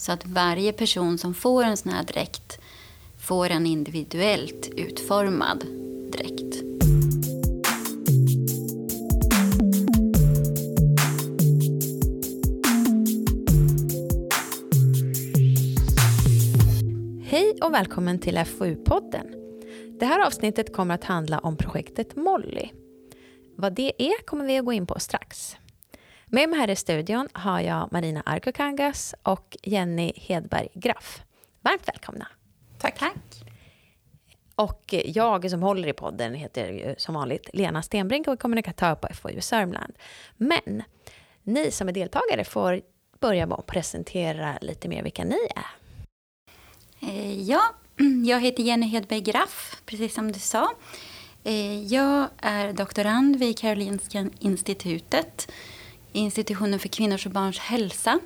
Så 0.00 0.12
att 0.12 0.26
varje 0.26 0.72
person 0.72 1.18
som 1.18 1.34
får 1.34 1.64
en 1.64 1.76
sån 1.76 1.92
här 1.92 2.04
dräkt 2.04 2.60
får 3.18 3.50
en 3.50 3.66
individuellt 3.66 4.68
utformad 4.76 5.64
dräkt. 6.12 6.54
Hej 17.24 17.58
och 17.62 17.74
välkommen 17.74 18.18
till 18.18 18.38
FoU-podden. 18.38 19.26
Det 19.98 20.06
här 20.06 20.26
avsnittet 20.26 20.72
kommer 20.72 20.94
att 20.94 21.04
handla 21.04 21.38
om 21.38 21.56
projektet 21.56 22.16
Molly. 22.16 22.68
Vad 23.56 23.74
det 23.74 23.92
är 23.98 24.26
kommer 24.26 24.44
vi 24.44 24.58
att 24.58 24.64
gå 24.64 24.72
in 24.72 24.86
på 24.86 25.00
strax. 25.00 25.56
Med 26.32 26.48
mig 26.48 26.58
här 26.58 26.70
i 26.70 26.76
studion 26.76 27.28
har 27.32 27.60
jag 27.60 27.92
Marina 27.92 28.22
Arkokangas 28.26 29.14
och 29.22 29.56
Jenny 29.62 30.12
Hedberg 30.16 30.68
Graff. 30.74 31.22
Varmt 31.60 31.88
välkomna. 31.88 32.28
Tack. 32.78 32.98
Tack. 32.98 33.44
Och 34.54 34.94
jag 35.04 35.50
som 35.50 35.62
håller 35.62 35.88
i 35.88 35.92
podden 35.92 36.34
heter 36.34 36.72
ju 36.72 36.94
som 36.98 37.14
vanligt 37.14 37.50
Lena 37.52 37.82
Stenbrink 37.82 38.26
och 38.26 38.32
är 38.32 38.36
kommunikatör 38.36 38.94
på 38.94 39.08
FoU 39.14 39.40
Sörmland. 39.40 39.92
Men 40.36 40.82
ni 41.42 41.70
som 41.70 41.88
är 41.88 41.92
deltagare 41.92 42.44
får 42.44 42.80
börja 43.20 43.46
med 43.46 43.58
att 43.58 43.66
presentera 43.66 44.58
lite 44.60 44.88
mer 44.88 45.02
vilka 45.02 45.24
ni 45.24 45.48
är. 45.56 45.70
Eh, 47.08 47.40
ja, 47.42 47.60
jag 48.26 48.40
heter 48.40 48.62
Jenny 48.62 48.86
Hedberg 48.86 49.20
Graff, 49.20 49.82
precis 49.86 50.14
som 50.14 50.32
du 50.32 50.38
sa. 50.38 50.70
Eh, 51.44 51.82
jag 51.84 52.28
är 52.38 52.72
doktorand 52.72 53.36
vid 53.36 53.58
Karolinska 53.58 54.30
institutet, 54.38 55.52
institutionen 56.12 56.78
för 56.78 56.88
kvinnors 56.88 57.26
och 57.26 57.32
barns 57.32 57.58
hälsa. 57.58 58.20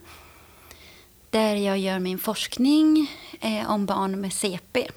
Där 1.30 1.54
jag 1.54 1.78
gör 1.78 1.98
min 1.98 2.18
forskning 2.18 3.10
eh, 3.40 3.70
om 3.70 3.86
barn 3.86 4.20
med 4.20 4.32
CP. 4.32 4.88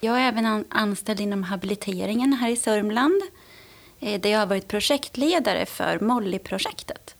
Jag 0.00 0.20
är 0.20 0.28
även 0.28 0.64
anställd 0.68 1.20
inom 1.20 1.42
habiliteringen 1.42 2.32
här 2.32 2.50
i 2.50 2.56
Sörmland. 2.56 3.22
Eh, 4.00 4.20
där 4.20 4.30
jag 4.30 4.38
har 4.38 4.46
varit 4.46 4.68
projektledare 4.68 5.66
för 5.66 6.00
Molly-projektet. 6.00 7.16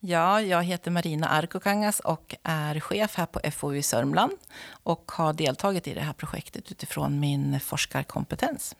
Ja, 0.00 0.40
jag 0.40 0.62
heter 0.62 0.90
Marina 0.90 1.28
Arkokangas 1.28 2.00
och 2.00 2.34
är 2.42 2.80
chef 2.80 3.14
här 3.14 3.26
på 3.26 3.40
FoU 3.50 3.76
i 3.76 3.82
Sörmland 3.82 4.32
och 4.70 5.12
har 5.14 5.32
deltagit 5.32 5.88
i 5.88 5.94
det 5.94 6.00
här 6.00 6.12
projektet 6.12 6.70
utifrån 6.70 7.20
min 7.20 7.60
forskarkompetens. 7.60 8.76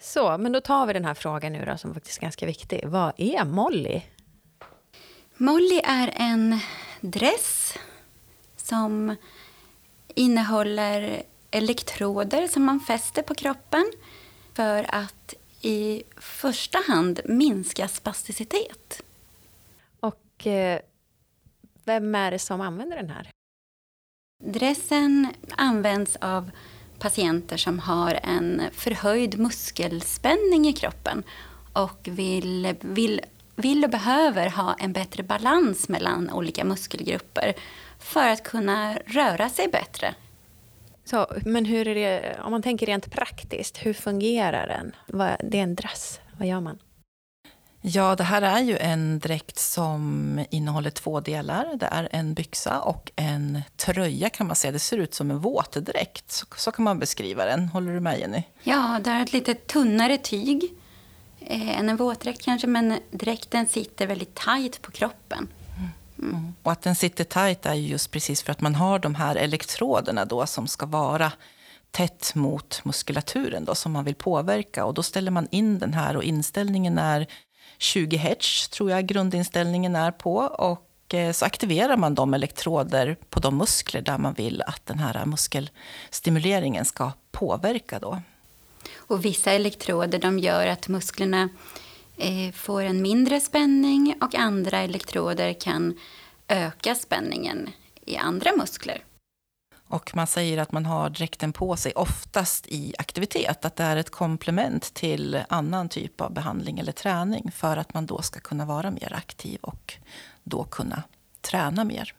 Så, 0.00 0.38
men 0.38 0.52
då 0.52 0.60
tar 0.60 0.86
vi 0.86 0.92
den 0.92 1.04
här 1.04 1.14
frågan 1.14 1.52
nu 1.52 1.64
då, 1.64 1.76
som 1.76 1.94
faktiskt 1.94 2.18
är 2.18 2.22
ganska 2.22 2.46
viktig. 2.46 2.80
Vad 2.84 3.12
är 3.16 3.44
Molly? 3.44 4.02
Molly 5.36 5.80
är 5.84 6.12
en 6.14 6.58
dress 7.00 7.74
som 8.56 9.16
innehåller 10.14 11.22
elektroder 11.50 12.48
som 12.48 12.64
man 12.64 12.80
fäster 12.80 13.22
på 13.22 13.34
kroppen 13.34 13.92
för 14.54 14.94
att 14.94 15.34
i 15.60 16.02
första 16.16 16.78
hand 16.86 17.20
minska 17.24 17.88
spasticitet. 17.88 19.02
Och 20.00 20.46
eh, 20.46 20.80
vem 21.84 22.14
är 22.14 22.30
det 22.30 22.38
som 22.38 22.60
använder 22.60 22.96
den 22.96 23.10
här? 23.10 23.30
Dressen 24.44 25.28
används 25.50 26.16
av 26.16 26.50
patienter 27.00 27.56
som 27.56 27.78
har 27.78 28.20
en 28.22 28.62
förhöjd 28.72 29.38
muskelspänning 29.38 30.68
i 30.68 30.72
kroppen 30.72 31.22
och 31.72 31.98
vill, 32.04 32.74
vill, 32.80 33.20
vill 33.56 33.84
och 33.84 33.90
behöver 33.90 34.48
ha 34.48 34.74
en 34.78 34.92
bättre 34.92 35.22
balans 35.22 35.88
mellan 35.88 36.30
olika 36.30 36.64
muskelgrupper 36.64 37.54
för 37.98 38.28
att 38.28 38.42
kunna 38.42 38.98
röra 39.06 39.48
sig 39.48 39.68
bättre. 39.68 40.14
Så, 41.04 41.26
men 41.44 41.64
hur 41.64 41.88
är 41.88 41.94
det, 41.94 42.38
om 42.44 42.50
man 42.50 42.62
tänker 42.62 42.86
rent 42.86 43.10
praktiskt, 43.10 43.86
hur 43.86 43.92
fungerar 43.92 44.66
den? 44.66 44.92
Det 45.50 45.58
är 45.58 45.62
en 45.62 45.74
dress, 45.74 46.20
vad 46.38 46.48
gör 46.48 46.60
man? 46.60 46.78
Ja, 47.82 48.16
det 48.16 48.24
här 48.24 48.42
är 48.42 48.60
ju 48.60 48.78
en 48.78 49.18
dräkt 49.18 49.58
som 49.58 50.44
innehåller 50.50 50.90
två 50.90 51.20
delar. 51.20 51.76
Det 51.76 51.86
är 51.86 52.08
en 52.12 52.34
byxa 52.34 52.80
och 52.80 53.10
en 53.16 53.62
tröja 53.76 54.30
kan 54.30 54.46
man 54.46 54.56
säga. 54.56 54.72
Det 54.72 54.78
ser 54.78 54.98
ut 54.98 55.14
som 55.14 55.30
en 55.30 55.38
våtdräkt. 55.38 56.32
Så, 56.32 56.46
så 56.56 56.72
kan 56.72 56.84
man 56.84 56.98
beskriva 56.98 57.44
den. 57.44 57.68
Håller 57.68 57.92
du 57.92 58.00
med 58.00 58.18
Jenny? 58.18 58.42
Ja, 58.62 59.00
det 59.04 59.10
är 59.10 59.22
ett 59.22 59.32
lite 59.32 59.54
tunnare 59.54 60.18
tyg 60.18 60.74
eh, 61.40 61.78
än 61.78 61.88
en 61.88 61.96
våtdräkt 61.96 62.42
kanske. 62.42 62.66
Men 62.66 62.98
dräkten 63.10 63.68
sitter 63.68 64.06
väldigt 64.06 64.34
tajt 64.34 64.82
på 64.82 64.90
kroppen. 64.90 65.48
Mm. 65.76 65.90
Mm. 66.34 66.54
Och 66.62 66.72
att 66.72 66.82
den 66.82 66.94
sitter 66.94 67.24
tajt 67.24 67.66
är 67.66 67.74
just 67.74 68.10
precis 68.10 68.42
för 68.42 68.52
att 68.52 68.60
man 68.60 68.74
har 68.74 68.98
de 68.98 69.14
här 69.14 69.36
elektroderna 69.36 70.24
då 70.24 70.46
som 70.46 70.66
ska 70.66 70.86
vara 70.86 71.32
tätt 71.90 72.34
mot 72.34 72.84
muskulaturen 72.84 73.64
då, 73.64 73.74
som 73.74 73.92
man 73.92 74.04
vill 74.04 74.14
påverka. 74.14 74.84
Och 74.84 74.94
då 74.94 75.02
ställer 75.02 75.30
man 75.30 75.48
in 75.50 75.78
den 75.78 75.94
här 75.94 76.16
och 76.16 76.24
inställningen 76.24 76.98
är 76.98 77.26
20 77.82 78.16
Hz 78.16 78.68
tror 78.68 78.90
jag 78.90 79.06
grundinställningen 79.06 79.96
är 79.96 80.10
på. 80.10 80.36
Och 80.36 81.14
eh, 81.14 81.32
så 81.32 81.44
aktiverar 81.44 81.96
man 81.96 82.14
de 82.14 82.34
elektroder 82.34 83.16
på 83.30 83.40
de 83.40 83.56
muskler 83.56 84.02
där 84.02 84.18
man 84.18 84.34
vill 84.34 84.62
att 84.62 84.86
den 84.86 84.98
här 84.98 85.26
muskelstimuleringen 85.26 86.84
ska 86.84 87.12
påverka. 87.30 87.98
Då. 87.98 88.22
Och 88.96 89.24
vissa 89.24 89.52
elektroder 89.52 90.18
de 90.18 90.38
gör 90.38 90.66
att 90.66 90.88
musklerna 90.88 91.48
eh, 92.16 92.52
får 92.54 92.82
en 92.82 93.02
mindre 93.02 93.40
spänning 93.40 94.14
och 94.20 94.34
andra 94.34 94.78
elektroder 94.78 95.52
kan 95.52 95.98
öka 96.48 96.94
spänningen 96.94 97.70
i 98.06 98.16
andra 98.16 98.52
muskler. 98.56 99.02
Och 99.90 100.16
man 100.16 100.26
säger 100.26 100.58
att 100.58 100.72
man 100.72 100.86
har 100.86 101.10
dräkten 101.10 101.52
på 101.52 101.76
sig 101.76 101.92
oftast 101.92 102.66
i 102.66 102.94
aktivitet. 102.98 103.64
Att 103.64 103.76
det 103.76 103.84
är 103.84 103.96
ett 103.96 104.10
komplement 104.10 104.94
till 104.94 105.42
annan 105.48 105.88
typ 105.88 106.20
av 106.20 106.32
behandling 106.32 106.78
eller 106.78 106.92
träning 106.92 107.50
för 107.52 107.76
att 107.76 107.94
man 107.94 108.06
då 108.06 108.22
ska 108.22 108.40
kunna 108.40 108.64
vara 108.64 108.90
mer 108.90 109.12
aktiv 109.12 109.58
och 109.62 109.94
då 110.42 110.64
kunna 110.64 111.02
träna 111.40 111.84
mer. 111.84 112.14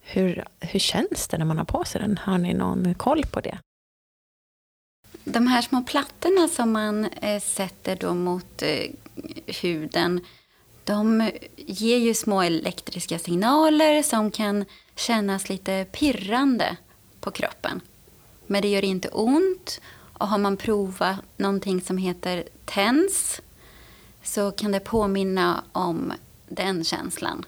Hur, 0.00 0.44
hur 0.60 0.78
känns 0.78 1.28
det 1.28 1.38
när 1.38 1.44
man 1.44 1.58
har 1.58 1.64
på 1.64 1.84
sig 1.84 2.00
den? 2.00 2.18
Har 2.18 2.38
ni 2.38 2.54
någon 2.54 2.94
koll 2.94 3.22
på 3.26 3.40
det? 3.40 3.58
De 5.24 5.46
här 5.46 5.62
små 5.62 5.82
plattorna 5.82 6.48
som 6.48 6.72
man 6.72 7.04
eh, 7.04 7.40
sätter 7.40 7.96
då 7.96 8.14
mot 8.14 8.62
eh, 8.62 8.90
huden 9.46 10.20
de 10.84 11.30
ger 11.56 11.98
ju 11.98 12.14
små 12.14 12.42
elektriska 12.42 13.18
signaler 13.18 14.02
som 14.02 14.30
kan 14.30 14.64
kännas 15.00 15.48
lite 15.48 15.86
pirrande 15.92 16.76
på 17.20 17.30
kroppen. 17.30 17.80
Men 18.46 18.62
det 18.62 18.68
gör 18.68 18.84
inte 18.84 19.08
ont. 19.08 19.80
Och 20.18 20.28
har 20.28 20.38
man 20.38 20.56
provat 20.56 21.16
någonting 21.36 21.80
som 21.80 21.98
heter 21.98 22.44
TENS 22.64 23.40
så 24.22 24.50
kan 24.50 24.72
det 24.72 24.80
påminna 24.80 25.64
om 25.72 26.12
den 26.48 26.84
känslan. 26.84 27.44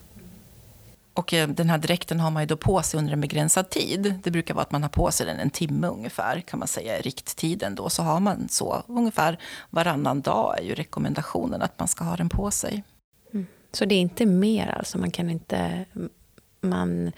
Och 1.14 1.34
eh, 1.34 1.48
den 1.48 1.70
här 1.70 1.78
dräkten 1.78 2.20
har 2.20 2.30
man 2.30 2.42
ju 2.42 2.46
då 2.46 2.56
på 2.56 2.82
sig 2.82 2.98
under 2.98 3.12
en 3.12 3.20
begränsad 3.20 3.70
tid. 3.70 4.14
Det 4.24 4.30
brukar 4.30 4.54
vara 4.54 4.62
att 4.62 4.72
man 4.72 4.82
har 4.82 4.90
på 4.90 5.10
sig 5.10 5.26
den 5.26 5.38
en 5.38 5.50
timme 5.50 5.86
ungefär, 5.86 6.40
kan 6.40 6.58
man 6.58 6.68
säga, 6.68 7.00
rikttiden 7.00 7.74
då. 7.74 7.90
Så 7.90 8.02
har 8.02 8.20
man 8.20 8.48
så 8.48 8.82
ungefär 8.86 9.38
varannan 9.70 10.20
dag 10.20 10.58
är 10.58 10.62
ju 10.62 10.74
rekommendationen 10.74 11.62
att 11.62 11.78
man 11.78 11.88
ska 11.88 12.04
ha 12.04 12.16
den 12.16 12.28
på 12.28 12.50
sig. 12.50 12.84
Mm. 13.32 13.46
Så 13.72 13.84
det 13.84 13.94
är 13.94 14.00
inte 14.00 14.26
mer 14.26 14.68
alltså? 14.68 14.98
Man 14.98 15.10
kan 15.10 15.30
inte 15.30 15.84
man, 16.62 17.12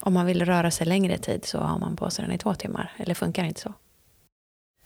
om 0.00 0.14
man 0.14 0.26
vill 0.26 0.44
röra 0.44 0.70
sig 0.70 0.86
längre 0.86 1.18
tid 1.18 1.44
så 1.44 1.58
har 1.58 1.78
man 1.78 1.96
på 1.96 2.10
sig 2.10 2.24
den 2.24 2.34
i 2.34 2.38
två 2.38 2.54
timmar. 2.54 2.92
Eller 2.96 3.14
funkar 3.14 3.42
det 3.42 3.48
inte 3.48 3.60
så? 3.60 3.74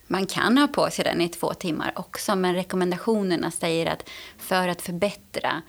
Man 0.06 0.26
kan 0.26 0.58
ha 0.58 0.68
på 0.68 0.90
sig 0.90 1.04
den 1.04 1.20
i 1.20 1.28
två 1.28 1.54
timmar 1.54 1.92
också, 1.96 2.36
men 2.36 2.54
rekommendationerna 2.54 3.50
säger 3.50 3.86
att 3.86 4.10
för 4.38 4.68
att 4.68 4.82
förbättra 4.82 5.62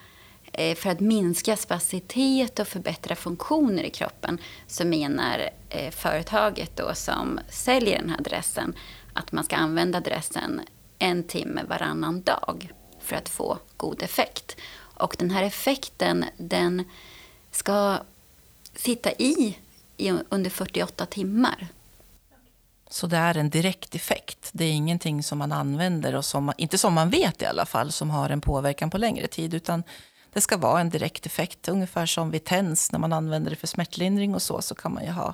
eh, 0.54 0.76
för 0.76 0.90
att 0.90 1.00
minska 1.00 1.58
spacitet 1.58 2.60
och 2.60 2.68
förbättra 2.68 3.16
funktioner 3.16 3.84
i 3.84 3.90
kroppen 3.90 4.38
så 4.68 4.86
menar 4.86 5.50
eh, 5.70 5.92
företaget 5.92 6.78
då 6.78 6.94
som 6.94 7.40
säljer 7.50 8.00
den 8.00 8.10
här 8.10 8.22
dressen 8.22 8.74
att 9.14 9.32
man 9.32 9.44
ska 9.44 9.56
använda 9.56 10.00
dressen 10.00 10.62
en 11.00 11.24
timme 11.24 11.64
varannan 11.70 12.22
dag 12.22 12.72
för 13.00 13.16
att 13.16 13.30
få 13.30 13.58
god 13.78 14.04
effekt. 14.04 14.58
Och 14.80 15.16
den 15.20 15.32
här 15.32 15.44
effekten 15.44 16.26
den 16.38 16.84
ska 17.58 18.00
sitta 18.76 19.12
i, 19.12 19.58
i 19.98 20.12
under 20.30 20.50
48 20.50 21.06
timmar. 21.06 21.68
Så 22.90 23.08
det 23.08 23.18
är 23.18 23.38
en 23.38 23.50
direkt 23.50 23.96
effekt. 23.96 24.50
Det 24.52 24.66
är 24.66 24.72
ingenting 24.72 25.24
som 25.24 25.38
man 25.38 25.52
använder, 25.52 26.16
och 26.16 26.26
som, 26.26 26.54
inte 26.58 26.78
som 26.78 26.94
man 26.94 27.10
vet 27.10 27.42
i 27.42 27.46
alla 27.46 27.66
fall, 27.66 27.92
som 27.92 28.10
har 28.10 28.30
en 28.30 28.42
påverkan 28.42 28.90
på 28.90 28.98
längre 28.98 29.28
tid. 29.28 29.54
Utan 29.54 29.84
det 30.34 30.42
ska 30.42 30.58
vara 30.58 30.82
en 30.82 30.90
direkt 30.90 31.26
effekt. 31.26 31.68
Ungefär 31.68 32.06
som 32.06 32.32
vid 32.32 32.44
TENS, 32.44 32.92
när 32.92 33.00
man 33.00 33.14
använder 33.14 33.50
det 33.50 33.56
för 33.56 33.68
smärtlindring 33.68 34.36
och 34.36 34.42
så, 34.42 34.62
så 34.62 34.76
kan 34.76 34.94
man 34.94 35.04
ju 35.06 35.12
ha 35.12 35.34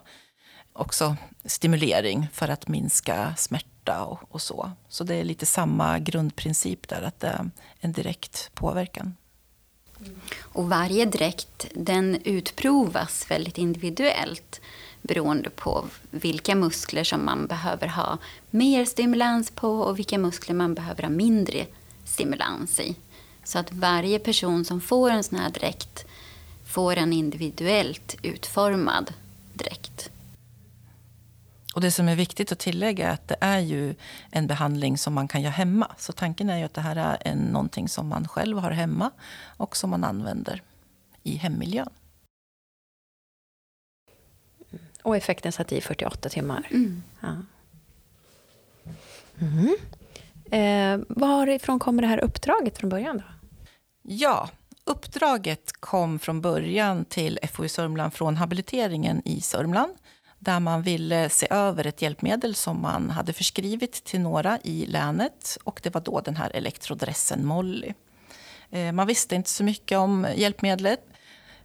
också 0.74 1.16
stimulering 1.46 2.28
för 2.34 2.48
att 2.48 2.68
minska 2.68 3.36
smärta 3.38 4.04
och, 4.06 4.20
och 4.30 4.42
så. 4.42 4.72
Så 4.90 5.04
det 5.04 5.16
är 5.16 5.24
lite 5.24 5.46
samma 5.46 6.00
grundprincip 6.00 6.88
där, 6.88 7.02
att 7.02 7.20
det 7.20 7.28
är 7.28 7.50
en 7.80 7.92
direkt 7.92 8.52
påverkan. 8.54 9.16
Och 10.42 10.70
varje 10.70 11.06
dräkt 11.06 11.68
den 11.74 12.18
utprovas 12.24 13.26
väldigt 13.32 13.58
individuellt 13.58 14.62
beroende 15.02 15.50
på 15.50 15.86
vilka 16.12 16.56
muskler 16.56 17.04
som 17.04 17.26
man 17.26 17.48
behöver 17.48 17.88
ha 17.88 18.18
mer 18.50 18.86
stimulans 18.86 19.52
på 19.52 19.70
och 19.70 20.00
vilka 20.00 20.18
muskler 20.18 20.56
man 20.56 20.74
behöver 20.74 21.04
ha 21.04 21.10
mindre 21.10 21.66
stimulans 22.06 22.80
i. 22.80 22.96
Så 23.44 23.60
att 23.60 23.74
varje 23.74 24.20
person 24.20 24.66
som 24.66 24.82
får 24.82 25.12
en 25.12 25.24
sån 25.24 25.40
här 25.40 25.50
dräkt 25.50 26.06
får 26.66 26.96
en 26.96 27.14
individuellt 27.14 28.16
utformad 28.22 29.14
dräkt. 29.54 30.10
Och 31.74 31.82
det 31.82 31.92
som 31.92 32.10
är 32.10 32.16
viktigt 32.16 32.52
att 32.52 32.60
tillägga 32.60 33.10
är 33.10 33.14
att 33.14 33.28
det 33.28 33.38
är 33.42 33.60
ju 33.60 33.96
en 34.32 34.48
behandling 34.48 34.98
som 34.98 35.14
man 35.14 35.28
kan 35.28 35.42
göra 35.42 35.52
hemma. 35.52 35.92
Så 35.98 36.14
tanken 36.14 36.50
är 36.50 36.58
ju 36.58 36.64
att 36.64 36.74
det 36.74 36.82
här 36.82 36.96
är 36.96 37.18
en, 37.22 37.38
någonting 37.38 37.90
som 37.90 38.08
man 38.08 38.28
själv 38.28 38.58
har 38.58 38.72
hemma 38.72 39.12
och 39.58 39.78
som 39.78 39.90
man 39.90 40.04
använder 40.04 40.62
i 41.24 41.36
hemmiljön. 41.36 41.90
Och 45.02 45.18
effekten 45.18 45.52
satt 45.52 45.72
i 45.72 45.82
48 45.82 46.30
timmar. 46.30 46.68
Mm. 46.72 47.04
Ja. 47.20 47.36
Mm. 49.42 49.76
Eh, 50.52 51.06
varifrån 51.10 51.80
kommer 51.80 52.02
det 52.02 52.08
här 52.08 52.24
uppdraget 52.24 52.78
från 52.78 52.90
början? 52.90 53.18
då? 53.18 53.24
Ja, 54.02 54.50
uppdraget 54.84 55.72
kom 55.80 56.20
från 56.20 56.42
början 56.42 57.06
till 57.06 57.40
FoU 57.52 57.68
Sörmland 57.68 58.14
från 58.14 58.38
habiliteringen 58.38 59.22
i 59.26 59.42
Sörmland 59.42 59.94
där 60.44 60.60
man 60.60 60.82
ville 60.82 61.30
se 61.30 61.48
över 61.50 61.88
ett 61.88 62.02
hjälpmedel 62.02 62.56
som 62.56 62.82
man 62.82 63.10
hade 63.10 63.34
förskrivit 63.34 64.04
till 64.04 64.22
några 64.22 64.60
i 64.64 64.86
länet. 64.86 65.58
Och 65.64 65.80
Det 65.84 65.94
var 65.94 66.02
då 66.02 66.22
den 66.22 66.36
här 66.36 66.52
elektrodressen 66.54 67.46
Molly. 67.46 67.94
Eh, 68.72 68.92
man 68.92 69.08
visste 69.08 69.36
inte 69.36 69.50
så 69.50 69.64
mycket 69.64 69.98
om 69.98 70.28
hjälpmedlet. 70.36 71.00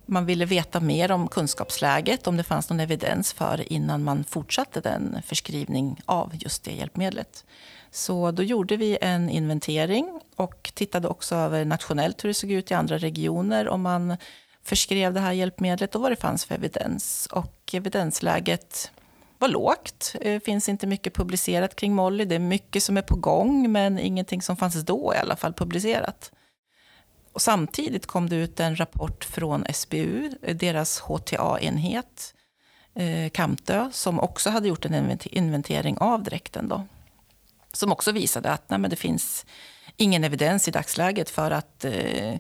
Man 0.07 0.27
ville 0.27 0.45
veta 0.45 0.81
mer 0.81 1.11
om 1.11 1.29
kunskapsläget, 1.29 2.27
om 2.27 2.37
det 2.37 2.43
fanns 2.43 2.71
någon 2.71 2.81
evidens 2.81 3.33
för 3.33 3.73
innan 3.73 4.05
man 4.05 4.25
fortsatte 4.25 4.81
den 4.81 5.23
förskrivning 5.25 6.01
av 6.05 6.33
just 6.35 6.65
det 6.65 6.73
hjälpmedlet. 6.73 7.45
Så 7.91 8.31
då 8.31 8.43
gjorde 8.43 8.77
vi 8.77 8.99
en 9.01 9.31
inventering 9.31 10.21
och 10.37 10.71
tittade 10.75 11.09
också 11.09 11.35
över 11.35 11.65
nationellt 11.65 12.25
hur 12.25 12.29
det 12.29 12.35
såg 12.35 12.51
ut 12.51 12.71
i 12.71 12.75
andra 12.75 12.99
regioner. 12.99 13.69
Om 13.69 13.83
man 13.83 14.17
förskrev 14.69 15.15
det 15.15 15.21
här 15.21 15.33
hjälpmedlet 15.33 15.95
och 15.95 16.01
vad 16.01 16.13
det 16.13 16.17
fanns 16.17 16.45
för 16.45 16.55
evidens. 16.55 17.29
Och 17.33 17.75
evidensläget 17.75 18.91
var 19.39 19.49
lågt. 19.49 20.15
Det 20.21 20.45
finns 20.45 20.69
inte 20.69 20.87
mycket 20.87 21.15
publicerat 21.15 21.77
kring 21.77 21.95
Molly. 21.95 22.25
Det 22.25 22.35
är 22.35 22.39
mycket 22.39 22.83
som 22.83 22.97
är 22.97 23.03
på 23.03 23.17
gång, 23.17 23.73
men 23.73 23.99
ingenting 23.99 24.43
som 24.43 24.57
fanns 24.57 24.83
då 24.83 25.13
i 25.15 25.19
alla 25.19 25.37
fall 25.37 25.53
publicerat. 25.53 26.33
Och 27.33 27.43
samtidigt 27.43 28.07
kom 28.07 28.29
det 28.29 28.37
ut 28.37 28.61
en 28.61 28.77
rapport 28.77 29.25
från 29.25 29.67
SBU, 29.73 30.31
eh, 30.43 30.57
deras 30.57 31.01
HTA-enhet, 31.01 32.35
eh, 32.95 33.31
Kamtö, 33.31 33.91
som 33.93 34.21
också 34.21 34.51
hade 34.51 34.69
gjort 34.69 34.85
en 34.85 35.19
inventering 35.25 35.99
av 35.99 36.23
dräkten. 36.23 36.69
Då, 36.69 36.87
som 37.73 37.93
också 37.93 38.13
visade 38.13 38.51
att 38.51 38.71
nej, 38.71 38.79
men 38.79 38.91
det 38.91 38.97
finns 38.97 39.47
ingen 39.97 40.25
evidens 40.25 40.69
i 40.69 40.71
dagsläget 40.71 41.31
för 41.31 41.51
att 41.51 41.85
eh, 41.85 42.35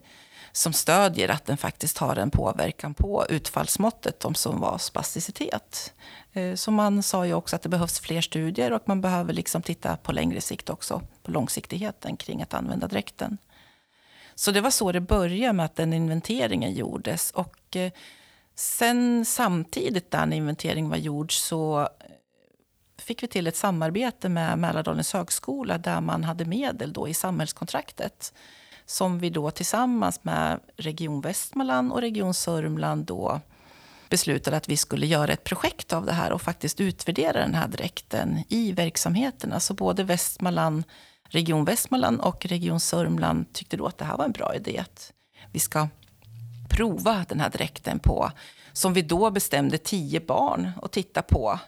som 0.52 0.72
stödjer 0.72 1.28
att 1.28 1.46
den 1.46 1.56
faktiskt 1.56 1.98
har 1.98 2.16
en 2.16 2.30
påverkan 2.30 2.94
på 2.94 3.26
utfallsmåttet 3.28 4.24
om 4.24 4.34
som 4.34 4.60
var 4.60 4.78
spasticitet. 4.78 5.92
Eh, 6.32 6.54
så 6.54 6.70
man 6.70 7.02
sa 7.02 7.26
ju 7.26 7.34
också 7.34 7.56
att 7.56 7.62
det 7.62 7.68
behövs 7.68 8.00
fler 8.00 8.20
studier 8.20 8.72
och 8.72 8.82
man 8.86 9.00
behöver 9.00 9.32
liksom 9.32 9.62
titta 9.62 9.96
på 9.96 10.12
längre 10.12 10.40
sikt 10.40 10.70
också 10.70 11.02
på 11.22 11.30
långsiktigheten 11.30 12.16
kring 12.16 12.42
att 12.42 12.54
använda 12.54 12.88
dräkten. 12.88 13.38
Så 14.34 14.50
det 14.50 14.60
var 14.60 14.70
så 14.70 14.92
det 14.92 15.00
började 15.00 15.52
med 15.52 15.64
att 15.64 15.76
den 15.76 15.92
inventeringen 15.92 16.72
gjordes. 16.72 17.30
Och 17.30 17.76
eh, 17.76 17.92
sen 18.54 19.24
samtidigt 19.24 20.10
där 20.10 20.26
när 20.26 20.36
inventeringen 20.36 20.90
var 20.90 20.96
gjord 20.96 21.32
så 21.32 21.80
eh, 21.80 21.86
fick 22.98 23.22
vi 23.22 23.26
till 23.26 23.46
ett 23.46 23.56
samarbete 23.56 24.28
med 24.28 24.58
Mälardalens 24.58 25.12
högskola 25.12 25.78
där 25.78 26.00
man 26.00 26.24
hade 26.24 26.44
medel 26.44 26.92
då 26.92 27.08
i 27.08 27.14
samhällskontraktet 27.14 28.32
som 28.90 29.18
vi 29.18 29.30
då 29.30 29.50
tillsammans 29.50 30.24
med 30.24 30.60
Region 30.76 31.20
Västmanland 31.20 31.92
och 31.92 32.00
Region 32.00 32.34
Sörmland 32.34 33.04
då 33.04 33.40
beslutade 34.08 34.56
att 34.56 34.68
vi 34.68 34.76
skulle 34.76 35.06
göra 35.06 35.32
ett 35.32 35.44
projekt 35.44 35.92
av 35.92 36.06
det 36.06 36.12
här 36.12 36.32
och 36.32 36.42
faktiskt 36.42 36.80
utvärdera 36.80 37.40
den 37.40 37.54
här 37.54 37.68
dräkten 37.68 38.44
i 38.48 38.72
verksamheterna. 38.72 39.60
Så 39.60 39.74
både 39.74 40.04
Västmanland, 40.04 40.84
Region 41.28 41.64
Västmanland 41.64 42.20
och 42.20 42.46
Region 42.46 42.80
Sörmland 42.80 43.52
tyckte 43.52 43.76
då 43.76 43.86
att 43.86 43.98
det 43.98 44.04
här 44.04 44.16
var 44.16 44.24
en 44.24 44.32
bra 44.32 44.54
idé. 44.54 44.78
Att 44.78 45.12
vi 45.52 45.60
ska 45.60 45.88
prova 46.70 47.24
den 47.28 47.40
här 47.40 47.50
dräkten 47.50 47.98
på, 47.98 48.30
som 48.72 48.92
vi 48.92 49.02
då 49.02 49.30
bestämde, 49.30 49.78
tio 49.78 50.20
barn 50.20 50.70
och 50.82 50.90
titta 50.90 51.22
på 51.22 51.58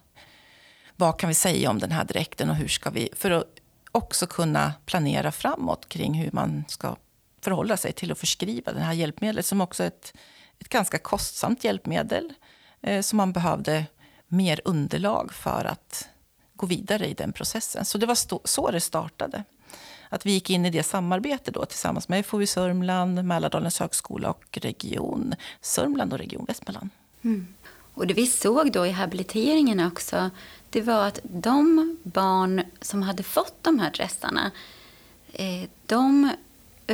vad 0.97 1.19
kan 1.19 1.29
vi 1.29 1.35
säga 1.35 1.71
om 1.71 1.79
den 1.79 1.93
här 1.93 2.05
dräkten 2.05 2.51
och 2.51 2.57
hur 2.57 2.69
ska 2.69 2.91
vi, 2.91 3.09
för 3.17 3.31
att 3.31 3.45
också 3.93 4.27
kunna 4.27 4.73
planera 4.87 5.33
framåt 5.33 5.89
kring 5.89 6.15
hur 6.15 6.31
man 6.33 6.65
ska 6.69 6.97
förhålla 7.41 7.77
sig 7.77 7.93
till 7.93 8.13
att 8.13 8.19
förskriva 8.19 8.73
det 8.73 8.81
här 8.81 8.93
hjälpmedlet 8.93 9.47
som 9.47 9.61
också 9.61 9.83
är 9.83 9.87
ett, 9.87 10.15
ett 10.59 10.69
ganska 10.69 10.99
kostsamt 10.99 11.65
hjälpmedel 11.65 12.33
eh, 12.81 13.01
som 13.01 13.17
man 13.17 13.33
behövde 13.33 13.87
mer 14.29 14.61
underlag 14.65 15.33
för 15.33 15.65
att 15.65 16.09
gå 16.55 16.67
vidare 16.67 17.07
i 17.07 17.15
den 17.15 17.33
processen. 17.33 17.85
Så 17.85 17.99
det 17.99 18.07
var 18.07 18.47
så 18.47 18.71
det 18.71 18.81
startade. 18.81 19.45
Att 20.09 20.27
vi 20.27 20.33
gick 20.33 20.51
in 20.51 20.67
i 20.67 20.71
det 20.71 20.83
samarbete 20.83 21.51
då 21.51 21.65
tillsammans 21.65 22.09
med 22.09 22.27
FoU 22.27 22.47
Sörmland, 22.47 23.25
Mälardalens 23.25 23.81
högskola 23.81 24.31
och 24.31 24.59
Region 24.63 25.35
Sörmland 25.61 26.13
och 26.13 26.19
Region 26.19 26.45
Västmanland. 26.45 26.91
Mm. 27.23 27.47
Och 27.95 28.07
det 28.07 28.15
vi 28.15 28.27
såg 28.27 28.73
då 28.73 28.87
i 28.87 28.91
habiliteringen 28.91 29.87
också, 29.87 30.31
det 30.71 30.81
var 30.81 31.07
att 31.07 31.21
de 31.23 31.97
barn 32.03 32.63
som 32.81 33.03
hade 33.03 33.23
fått 33.23 33.55
de 33.63 33.79
här 33.79 33.91
dressarna, 33.91 34.51
eh, 35.33 35.69
de 35.87 36.31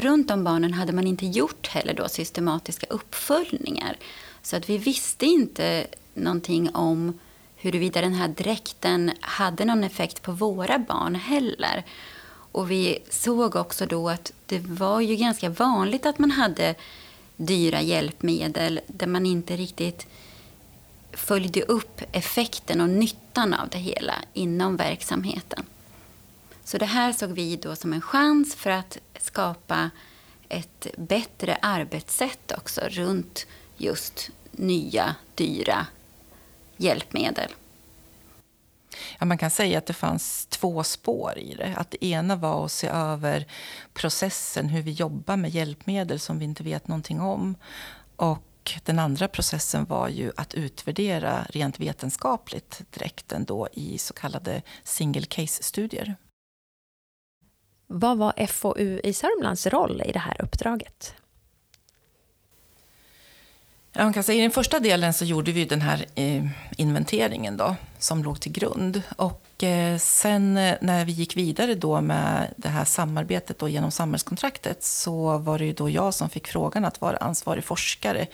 runt 0.01 0.31
om 0.31 0.45
barnen 0.45 0.75
hade 0.75 0.93
man 0.93 1.07
inte 1.07 1.27
gjort 1.27 1.67
heller 1.67 1.95
då 1.95 2.09
systematiska 2.09 2.87
uppföljningar. 2.91 3.97
Så 4.43 4.57
att 4.57 4.69
vi 4.69 4.79
visste 4.79 5.27
inte 5.27 5.87
någonting 6.15 6.75
om 6.75 7.19
huruvida 7.57 8.01
den 8.01 8.15
här 8.15 8.29
dräkten 8.29 9.13
hade 9.21 9.65
någon 9.65 9.85
effekt 9.85 10.23
på 10.23 10.33
våra 10.33 10.79
barn 10.79 11.15
heller. 11.15 11.85
Och 12.53 12.71
vi 12.71 12.99
såg 13.11 13.57
också 13.57 13.87
då 13.87 14.09
att 14.09 14.33
det 14.47 14.59
var 14.59 15.01
ju 15.01 15.17
ganska 15.17 15.49
vanligt 15.49 16.07
att 16.07 16.19
man 16.19 16.31
hade 16.31 16.75
dyra 17.37 17.81
hjälpmedel 17.81 18.81
där 18.87 19.07
man 19.07 19.27
inte 19.27 19.57
riktigt 19.57 20.07
följde 21.13 21.63
upp 21.63 22.01
effekten 22.13 22.81
och 22.81 22.89
nyttan 22.89 23.55
av 23.55 23.69
det 23.69 23.79
hela 23.79 24.15
inom 24.33 24.77
verksamheten. 24.77 25.65
Så 26.67 26.79
det 26.79 26.87
här 26.87 27.13
såg 27.13 27.31
vi 27.31 27.57
då 27.57 27.77
som 27.77 27.93
en 27.93 28.01
chans 28.01 28.55
för 28.55 28.71
att 28.71 28.99
skapa 29.21 29.91
ett 30.49 30.87
bättre 30.97 31.59
arbetssätt 31.63 32.53
också 32.57 32.81
runt 32.81 33.47
just 33.77 34.31
nya, 34.51 35.15
dyra 35.35 35.87
hjälpmedel. 36.77 37.51
Ja, 39.19 39.27
man 39.27 39.39
kan 39.39 39.51
säga 39.51 39.79
att 39.79 39.87
det 39.87 39.93
fanns 39.93 40.47
två 40.47 40.85
spår 40.85 41.39
i 41.39 41.55
det. 41.55 41.75
Att 41.77 41.91
det 41.91 42.05
ena 42.05 42.37
var 42.37 42.65
att 42.65 42.73
se 42.73 42.87
över 42.87 43.47
processen, 43.93 44.69
hur 44.69 44.83
vi 44.83 44.91
jobbar 44.91 45.37
med 45.37 45.51
hjälpmedel 45.51 46.21
som 46.21 46.39
vi 46.39 46.45
inte 46.45 46.63
vet 46.63 46.89
någonting 46.89 47.21
om. 47.21 47.55
Och 48.17 48.73
den 48.85 48.99
andra 48.99 49.29
processen 49.29 49.85
var 49.85 50.09
ju 50.09 50.33
att 50.37 50.55
utvärdera 50.55 51.47
rent 51.51 51.81
vetenskapligt 51.81 52.83
direkt 52.91 53.33
ändå 53.33 53.69
i 53.73 53.99
så 53.99 54.15
kallade 54.15 54.63
single 54.85 55.27
case-studier. 55.27 56.17
Vad 57.87 58.19
var 58.19 58.47
FoU 58.47 59.01
i 59.05 59.13
Sörmlands 59.13 59.67
roll 59.67 60.03
i 60.07 60.13
det 60.13 60.19
här 60.19 60.37
uppdraget? 60.43 61.15
Ja, 63.93 64.05
man 64.05 64.13
kan 64.13 64.23
säga, 64.23 64.39
I 64.39 64.43
den 64.43 64.51
första 64.51 64.81
delen 64.81 65.15
så 65.15 65.25
gjorde 65.25 65.53
vi 65.53 65.65
den 65.65 65.81
här 65.81 66.07
eh, 66.15 66.47
inventeringen 66.77 67.57
då, 67.57 67.77
som 67.99 68.23
låg 68.23 68.41
till 68.41 68.53
grund. 68.53 69.03
Och 69.17 69.65
eh, 69.65 69.99
sen 69.99 70.57
eh, 70.57 70.77
när 70.81 71.05
vi 71.05 71.13
gick 71.13 71.37
vidare 71.37 71.75
då 71.75 72.01
med 72.01 72.55
det 72.57 72.69
här 72.69 72.85
samarbetet 72.85 73.59
då 73.59 73.69
genom 73.69 73.91
samhällskontraktet 73.91 74.85
så 74.85 75.39
var 75.39 75.59
det 75.59 75.65
ju 75.65 75.73
då 75.73 75.91
jag 75.91 76.15
som 76.15 76.31
fick 76.31 76.49
frågan 76.49 76.85
att 76.85 77.01
vara 77.01 77.17
ansvarig 77.17 77.65
forskare 77.65 78.27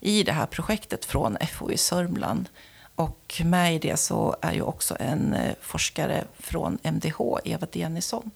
i 0.00 0.22
det 0.22 0.32
här 0.32 0.46
projektet 0.46 1.04
från 1.04 1.36
FoU 1.52 1.76
Sörmland. 1.76 2.48
Och 2.94 3.42
med 3.44 3.74
i 3.74 3.78
det 3.78 3.96
så 3.96 4.36
är 4.40 4.52
ju 4.52 4.62
också 4.62 4.96
en 5.00 5.34
eh, 5.34 5.54
forskare 5.60 6.24
från 6.38 6.78
MDH, 6.82 7.20
Eva 7.44 7.66
Denison 7.72 8.30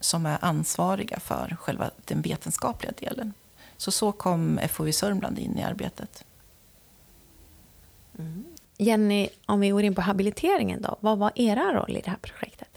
som 0.00 0.26
är 0.26 0.38
ansvariga 0.44 1.20
för 1.20 1.56
själva 1.60 1.90
den 2.04 2.22
vetenskapliga 2.22 2.92
delen. 2.92 3.32
Så 3.76 3.90
så 3.90 4.12
kom 4.12 4.60
FoU 4.68 4.92
Sörmland 4.92 5.38
in 5.38 5.58
i 5.58 5.62
arbetet. 5.62 6.24
Mm. 8.18 8.44
Jenny, 8.78 9.28
om 9.46 9.60
vi 9.60 9.68
går 9.68 9.82
in 9.82 9.94
på 9.94 10.00
habiliteringen 10.00 10.82
då. 10.82 10.96
Vad 11.00 11.18
var 11.18 11.32
era 11.34 11.74
roll 11.74 11.96
i 11.96 12.00
det 12.00 12.10
här 12.10 12.18
projektet? 12.22 12.68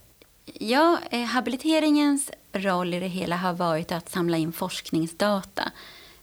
Ja, 0.46 1.00
eh, 1.12 1.24
habiliteringens 1.24 2.32
roll 2.54 2.94
i 2.94 3.00
det 3.00 3.08
hela 3.08 3.36
har 3.36 3.54
varit 3.54 3.92
att 3.92 4.10
samla 4.10 4.38
in 4.38 4.52
forskningsdata 4.52 5.72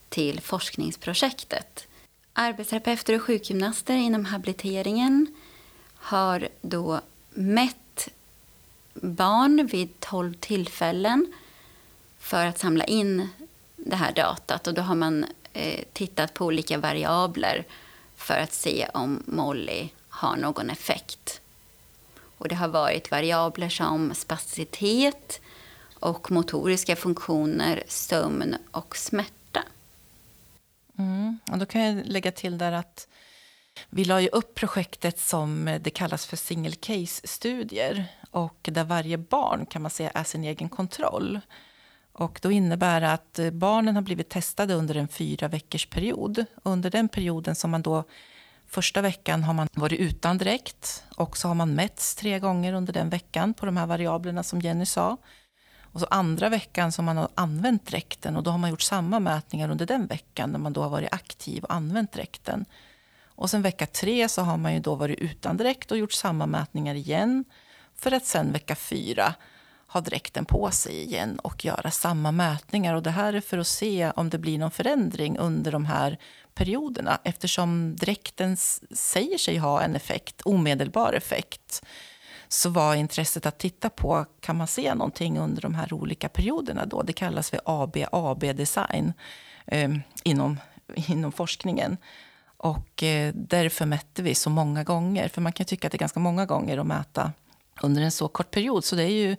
till 0.09 0.41
forskningsprojektet. 0.41 1.87
Arbetsterapeuter 2.33 3.15
och 3.15 3.23
sjukgymnaster 3.23 3.95
inom 3.95 4.25
habiliteringen 4.25 5.27
har 5.95 6.49
då 6.61 7.01
mätt 7.31 7.77
barn 9.03 9.67
vid 9.67 10.01
12 10.01 10.35
tillfällen 10.35 11.33
för 12.19 12.47
att 12.47 12.59
samla 12.59 12.85
in 12.85 13.29
det 13.77 13.97
här 13.97 14.13
datat. 14.13 14.67
Och 14.67 14.75
då 14.75 14.83
har 14.83 14.95
man 14.95 15.27
eh, 15.53 15.85
tittat 15.93 16.35
på 16.35 16.45
olika 16.47 16.79
variabler 16.79 17.65
för 18.17 18.39
att 18.39 18.53
se 18.53 18.89
om 18.95 19.23
Molly 19.27 19.89
har 20.09 20.37
någon 20.37 20.71
effekt. 20.71 21.41
Och 22.39 22.49
det 22.49 22.55
har 22.55 22.69
varit 22.69 23.11
variabler 23.11 23.69
som 23.69 24.15
spasticitet 24.15 25.41
och 25.95 26.31
motoriska 26.31 26.97
funktioner, 26.97 27.83
sömn 27.87 28.57
och 28.71 28.97
smärta. 28.97 29.63
Mm. 30.99 31.39
Och 31.53 31.59
då 31.59 31.67
kan 31.67 31.81
jag 31.81 32.07
lägga 32.07 32.33
till 32.33 32.59
där 32.59 32.73
att 32.73 33.09
vi 33.91 34.05
la 34.05 34.21
ju 34.21 34.29
upp 34.29 34.55
projektet 34.55 35.19
som 35.19 35.69
eh, 35.69 35.81
det 35.81 35.91
kallas 35.91 36.27
för 36.27 36.37
single 36.37 36.77
case-studier 36.77 38.05
och 38.31 38.69
där 38.73 38.85
varje 38.85 39.19
barn 39.19 39.67
kan 39.67 39.83
man 39.83 39.91
säga 39.91 40.11
är 40.15 40.25
sin 40.25 40.45
egen 40.45 40.69
kontroll. 40.69 41.41
Och 42.13 42.39
då 42.43 42.51
innebär 42.51 43.01
det 43.01 43.13
att 43.13 43.39
eh, 43.39 43.51
barnen 43.51 43.95
har 43.95 44.03
blivit 44.03 44.29
testade 44.29 44.75
under 44.75 44.95
en 44.95 45.09
fyra 45.09 45.49
veckors 45.49 45.87
period. 45.87 46.45
Under 46.63 46.91
den 46.91 47.09
perioden 47.09 47.55
som 47.55 47.71
man 47.71 47.83
då 47.83 48.05
Första 48.71 49.01
veckan 49.03 49.45
har 49.45 49.55
man 49.55 49.69
varit 49.73 50.01
utan 50.01 50.39
dräkt 50.39 51.05
och 51.17 51.37
så 51.37 51.49
har 51.49 51.55
man 51.55 51.75
mätts 51.75 52.15
tre 52.15 52.39
gånger 52.39 52.73
under 52.73 52.93
den 52.93 53.11
veckan 53.11 53.55
på 53.55 53.67
de 53.67 53.77
här 53.77 53.87
variablerna 53.87 54.43
som 54.43 54.61
Jenny 54.61 54.87
sa. 54.87 55.17
Och 55.93 56.01
så 56.01 56.07
andra 56.11 56.49
veckan 56.49 56.93
som 56.93 57.05
man 57.05 57.17
har 57.17 57.29
använt 57.35 57.87
dräkten 57.87 58.37
och 58.37 58.43
då 58.43 58.51
har 58.51 58.59
man 58.59 58.71
gjort 58.71 58.83
samma 58.83 59.21
mätningar 59.21 59.71
under 59.71 59.87
den 59.87 60.07
veckan 60.07 60.51
när 60.51 60.59
man 60.59 60.73
då 60.73 60.83
har 60.83 60.89
varit 60.89 61.13
aktiv 61.13 61.65
och 61.65 61.75
använt 61.75 62.13
dräkten. 62.13 62.65
Och 63.25 63.51
sen 63.51 63.63
vecka 63.63 63.87
tre 63.87 64.29
så 64.29 64.43
har 64.43 64.57
man 64.57 64.75
ju 64.75 64.81
då 64.81 64.95
varit 64.95 65.19
utan 65.19 65.57
dräkt 65.57 65.91
och 65.91 65.99
gjort 65.99 66.13
samma 66.13 66.47
mätningar 66.47 66.95
igen. 66.95 67.45
För 67.99 68.13
att 68.13 68.27
sen 68.27 68.53
vecka 68.53 68.75
fyra 68.75 69.35
ha 69.87 70.01
dräkten 70.01 70.45
på 70.45 70.71
sig 70.71 71.03
igen 71.03 71.39
och 71.39 71.65
göra 71.65 71.91
samma 71.91 72.33
mätningar. 72.33 72.95
Och 72.95 73.03
det 73.03 73.11
här 73.11 73.33
är 73.33 73.41
för 73.41 73.59
att 73.59 73.67
se 73.67 74.13
om 74.17 74.31
det 74.31 74.39
blir 74.39 74.59
någon 74.59 74.71
förändring 74.71 75.39
under 75.39 75.73
de 75.73 75.87
här 75.87 76.19
perioderna 76.55 77.19
eftersom 77.25 77.97
dräkten 77.97 78.57
säger 78.91 79.39
sig 79.39 79.57
ha 79.57 79.83
en 79.83 79.97
effekt, 79.97 80.43
omedelbar 80.45 81.13
effekt 81.13 81.83
så 82.49 82.71
var 82.71 82.95
intresset 82.95 83.47
att 83.47 83.59
titta 83.59 83.91
på, 83.91 84.27
kan 84.41 84.57
man 84.57 84.67
se 84.67 84.95
någonting 84.95 85.39
under 85.39 85.63
de 85.63 85.75
här 85.75 85.93
olika 85.93 86.29
perioderna 86.29 86.87
då? 86.87 87.03
Det 87.03 87.13
kallas 87.13 87.51
för 87.51 87.61
AB-AB-design 87.65 89.13
eh, 89.67 89.91
inom, 90.25 90.61
inom 90.95 91.33
forskningen. 91.33 91.97
Och 92.57 93.03
eh, 93.03 93.35
därför 93.35 93.87
mätte 93.87 94.23
vi 94.23 94.35
så 94.35 94.51
många 94.51 94.85
gånger, 94.85 95.29
för 95.29 95.41
man 95.41 95.53
kan 95.53 95.67
tycka 95.67 95.87
att 95.89 95.93
det 95.93 95.97
är 95.97 96.01
ganska 96.01 96.21
många 96.21 96.47
gånger 96.47 96.79
att 96.79 96.87
mäta 96.87 97.33
under 97.83 98.03
en 98.03 98.11
så 98.11 98.29
kort 98.29 98.51
period. 98.51 98.85
Så 98.85 98.97
det 98.97 99.03
är 99.03 99.29
ju 99.29 99.37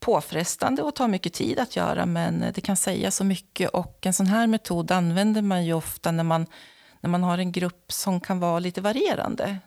påfrestande 0.00 0.82
och 0.82 0.94
tar 0.94 1.08
mycket 1.08 1.32
tid 1.32 1.58
att 1.58 1.76
göra, 1.76 2.06
men 2.06 2.44
det 2.54 2.60
kan 2.60 2.76
säga 2.76 3.10
så 3.10 3.24
mycket. 3.24 3.70
Och 3.70 4.06
en 4.06 4.14
sån 4.14 4.26
här 4.26 4.46
metod 4.46 4.90
använder 4.90 5.42
man 5.42 5.64
ju 5.64 5.72
ofta 5.72 6.10
när 6.10 6.24
man, 6.24 6.46
när 7.00 7.10
man 7.10 7.22
har 7.22 7.38
en 7.38 7.52
grupp 7.52 7.92
som 7.92 8.20
kan 8.20 8.40
vara 8.40 8.58
lite 8.58 8.80
varierande. 8.80 9.58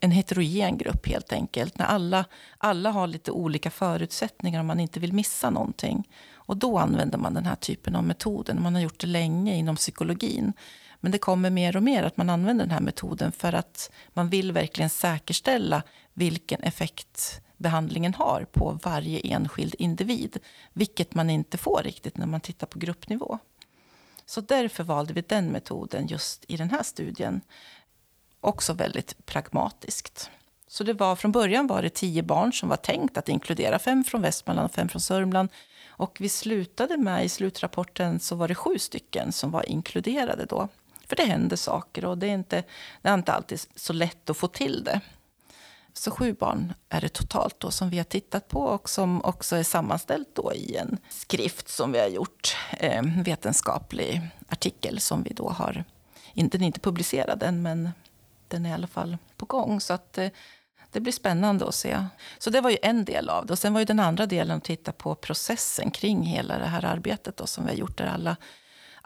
En 0.00 0.10
heterogen 0.10 0.78
grupp 0.78 1.06
helt 1.08 1.32
enkelt. 1.32 1.78
När 1.78 1.86
alla, 1.86 2.24
alla 2.58 2.90
har 2.90 3.06
lite 3.06 3.30
olika 3.30 3.70
förutsättningar 3.70 4.60
och 4.60 4.66
man 4.66 4.80
inte 4.80 5.00
vill 5.00 5.12
missa 5.12 5.50
någonting. 5.50 6.08
Och 6.34 6.56
då 6.56 6.78
använder 6.78 7.18
man 7.18 7.34
den 7.34 7.46
här 7.46 7.54
typen 7.54 7.96
av 7.96 8.04
metoder. 8.04 8.54
Man 8.54 8.74
har 8.74 8.82
gjort 8.82 9.00
det 9.00 9.06
länge 9.06 9.54
inom 9.56 9.76
psykologin. 9.76 10.52
Men 11.04 11.12
det 11.12 11.18
kommer 11.18 11.50
mer 11.50 11.76
och 11.76 11.82
mer 11.82 12.02
att 12.02 12.16
man 12.16 12.30
använder 12.30 12.64
den 12.64 12.72
här 12.72 12.80
metoden 12.80 13.32
för 13.32 13.52
att 13.52 13.90
man 14.12 14.28
vill 14.28 14.52
verkligen 14.52 14.90
säkerställa 14.90 15.82
vilken 16.12 16.62
effekt 16.62 17.40
behandlingen 17.56 18.14
har 18.14 18.46
på 18.52 18.78
varje 18.82 19.20
enskild 19.20 19.74
individ. 19.78 20.38
Vilket 20.72 21.14
man 21.14 21.30
inte 21.30 21.58
får 21.58 21.80
riktigt 21.82 22.16
när 22.16 22.26
man 22.26 22.40
tittar 22.40 22.66
på 22.66 22.78
gruppnivå. 22.78 23.38
Så 24.26 24.40
därför 24.40 24.84
valde 24.84 25.14
vi 25.14 25.20
den 25.20 25.46
metoden 25.46 26.06
just 26.06 26.44
i 26.48 26.56
den 26.56 26.70
här 26.70 26.82
studien. 26.82 27.40
Också 28.40 28.72
väldigt 28.72 29.26
pragmatiskt. 29.26 30.30
Så 30.68 30.84
det 30.84 30.92
var, 30.92 31.16
från 31.16 31.32
början 31.32 31.66
var 31.66 31.82
det 31.82 31.94
tio 31.94 32.22
barn 32.22 32.52
som 32.52 32.68
var 32.68 32.76
tänkt 32.76 33.18
att 33.18 33.28
inkludera. 33.28 33.78
Fem 33.78 34.04
från 34.04 34.22
Västmanland 34.22 34.66
och 34.66 34.74
fem 34.74 34.88
från 34.88 35.00
Sörmland. 35.00 35.48
Och 35.88 36.16
vi 36.20 36.28
slutade 36.28 36.96
med, 36.96 37.24
i 37.24 37.28
slutrapporten, 37.28 38.20
så 38.20 38.36
var 38.36 38.48
det 38.48 38.54
sju 38.54 38.78
stycken 38.78 39.32
som 39.32 39.50
var 39.50 39.68
inkluderade 39.68 40.44
då. 40.44 40.68
För 41.08 41.16
det 41.16 41.24
händer 41.24 41.56
saker 41.56 42.04
och 42.04 42.18
det 42.18 42.26
är 42.26 42.34
inte, 42.34 42.64
det 43.02 43.08
är 43.08 43.14
inte 43.14 43.32
alltid 43.32 43.60
så 43.74 43.92
lätt 43.92 44.30
att 44.30 44.36
få 44.36 44.48
till 44.48 44.84
det. 44.84 45.00
Så 45.92 46.10
sju 46.10 46.32
barn 46.32 46.74
är 46.88 47.00
det 47.00 47.08
totalt 47.08 47.60
då 47.60 47.70
som 47.70 47.90
vi 47.90 47.96
har 47.96 48.04
tittat 48.04 48.48
på 48.48 48.60
och 48.60 48.88
som 48.88 49.24
också 49.24 49.56
är 49.56 49.62
sammanställt 49.62 50.28
då 50.34 50.52
i 50.54 50.76
en 50.76 50.98
skrift 51.08 51.68
som 51.68 51.92
vi 51.92 51.98
har 51.98 52.08
gjort, 52.08 52.56
eh, 52.80 53.02
vetenskaplig 53.24 54.20
artikel 54.48 55.00
som 55.00 55.22
vi 55.22 55.34
då 55.34 55.48
har, 55.48 55.84
den 56.34 56.62
är 56.62 56.66
inte 56.66 56.80
publicerad 56.80 57.42
än 57.42 57.62
men 57.62 57.90
den 58.48 58.66
är 58.66 58.70
i 58.70 58.72
alla 58.72 58.86
fall 58.86 59.16
på 59.36 59.46
gång. 59.46 59.80
Så 59.80 59.94
att 59.94 60.18
eh, 60.18 60.28
det 60.90 61.00
blir 61.00 61.12
spännande 61.12 61.68
att 61.68 61.74
se. 61.74 62.06
Så 62.38 62.50
det 62.50 62.60
var 62.60 62.70
ju 62.70 62.78
en 62.82 63.04
del 63.04 63.28
av 63.28 63.46
det. 63.46 63.52
Och 63.52 63.58
sen 63.58 63.72
var 63.72 63.80
ju 63.80 63.84
den 63.84 64.00
andra 64.00 64.26
delen 64.26 64.56
att 64.56 64.64
titta 64.64 64.92
på 64.92 65.14
processen 65.14 65.90
kring 65.90 66.22
hela 66.22 66.58
det 66.58 66.66
här 66.66 66.84
arbetet 66.84 67.36
då, 67.36 67.46
som 67.46 67.64
vi 67.64 67.70
har 67.70 67.76
gjort 67.76 67.98
där 67.98 68.06
alla 68.06 68.36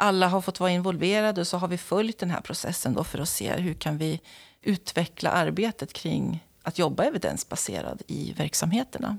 alla 0.01 0.29
har 0.29 0.41
fått 0.41 0.61
vara 0.61 0.71
involverade. 0.71 1.45
Så 1.45 1.57
har 1.57 1.69
vi 1.69 1.79
följt 1.79 2.19
den 2.19 2.31
här 2.31 2.41
processen 2.41 2.95
då 2.95 3.05
för 3.05 3.19
att 3.19 3.29
se 3.29 3.53
hur 3.53 3.75
kan 3.75 3.99
vi 3.99 4.21
utveckla 4.63 5.31
arbetet 5.31 5.93
kring 5.93 6.45
att 6.63 6.79
jobba 6.79 7.05
evidensbaserad 7.05 8.03
i 8.07 8.33
verksamheterna. 8.33 9.19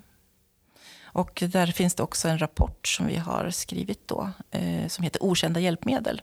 Och 1.01 1.43
där 1.47 1.67
finns 1.67 1.95
det 1.95 2.03
också 2.03 2.27
en 2.27 2.39
rapport 2.39 2.87
som 2.87 3.07
vi 3.07 3.15
har 3.15 3.49
skrivit 3.49 4.07
då, 4.07 4.29
eh, 4.51 4.87
som 4.87 5.03
heter 5.03 5.23
Okända 5.23 5.59
hjälpmedel. 5.59 6.21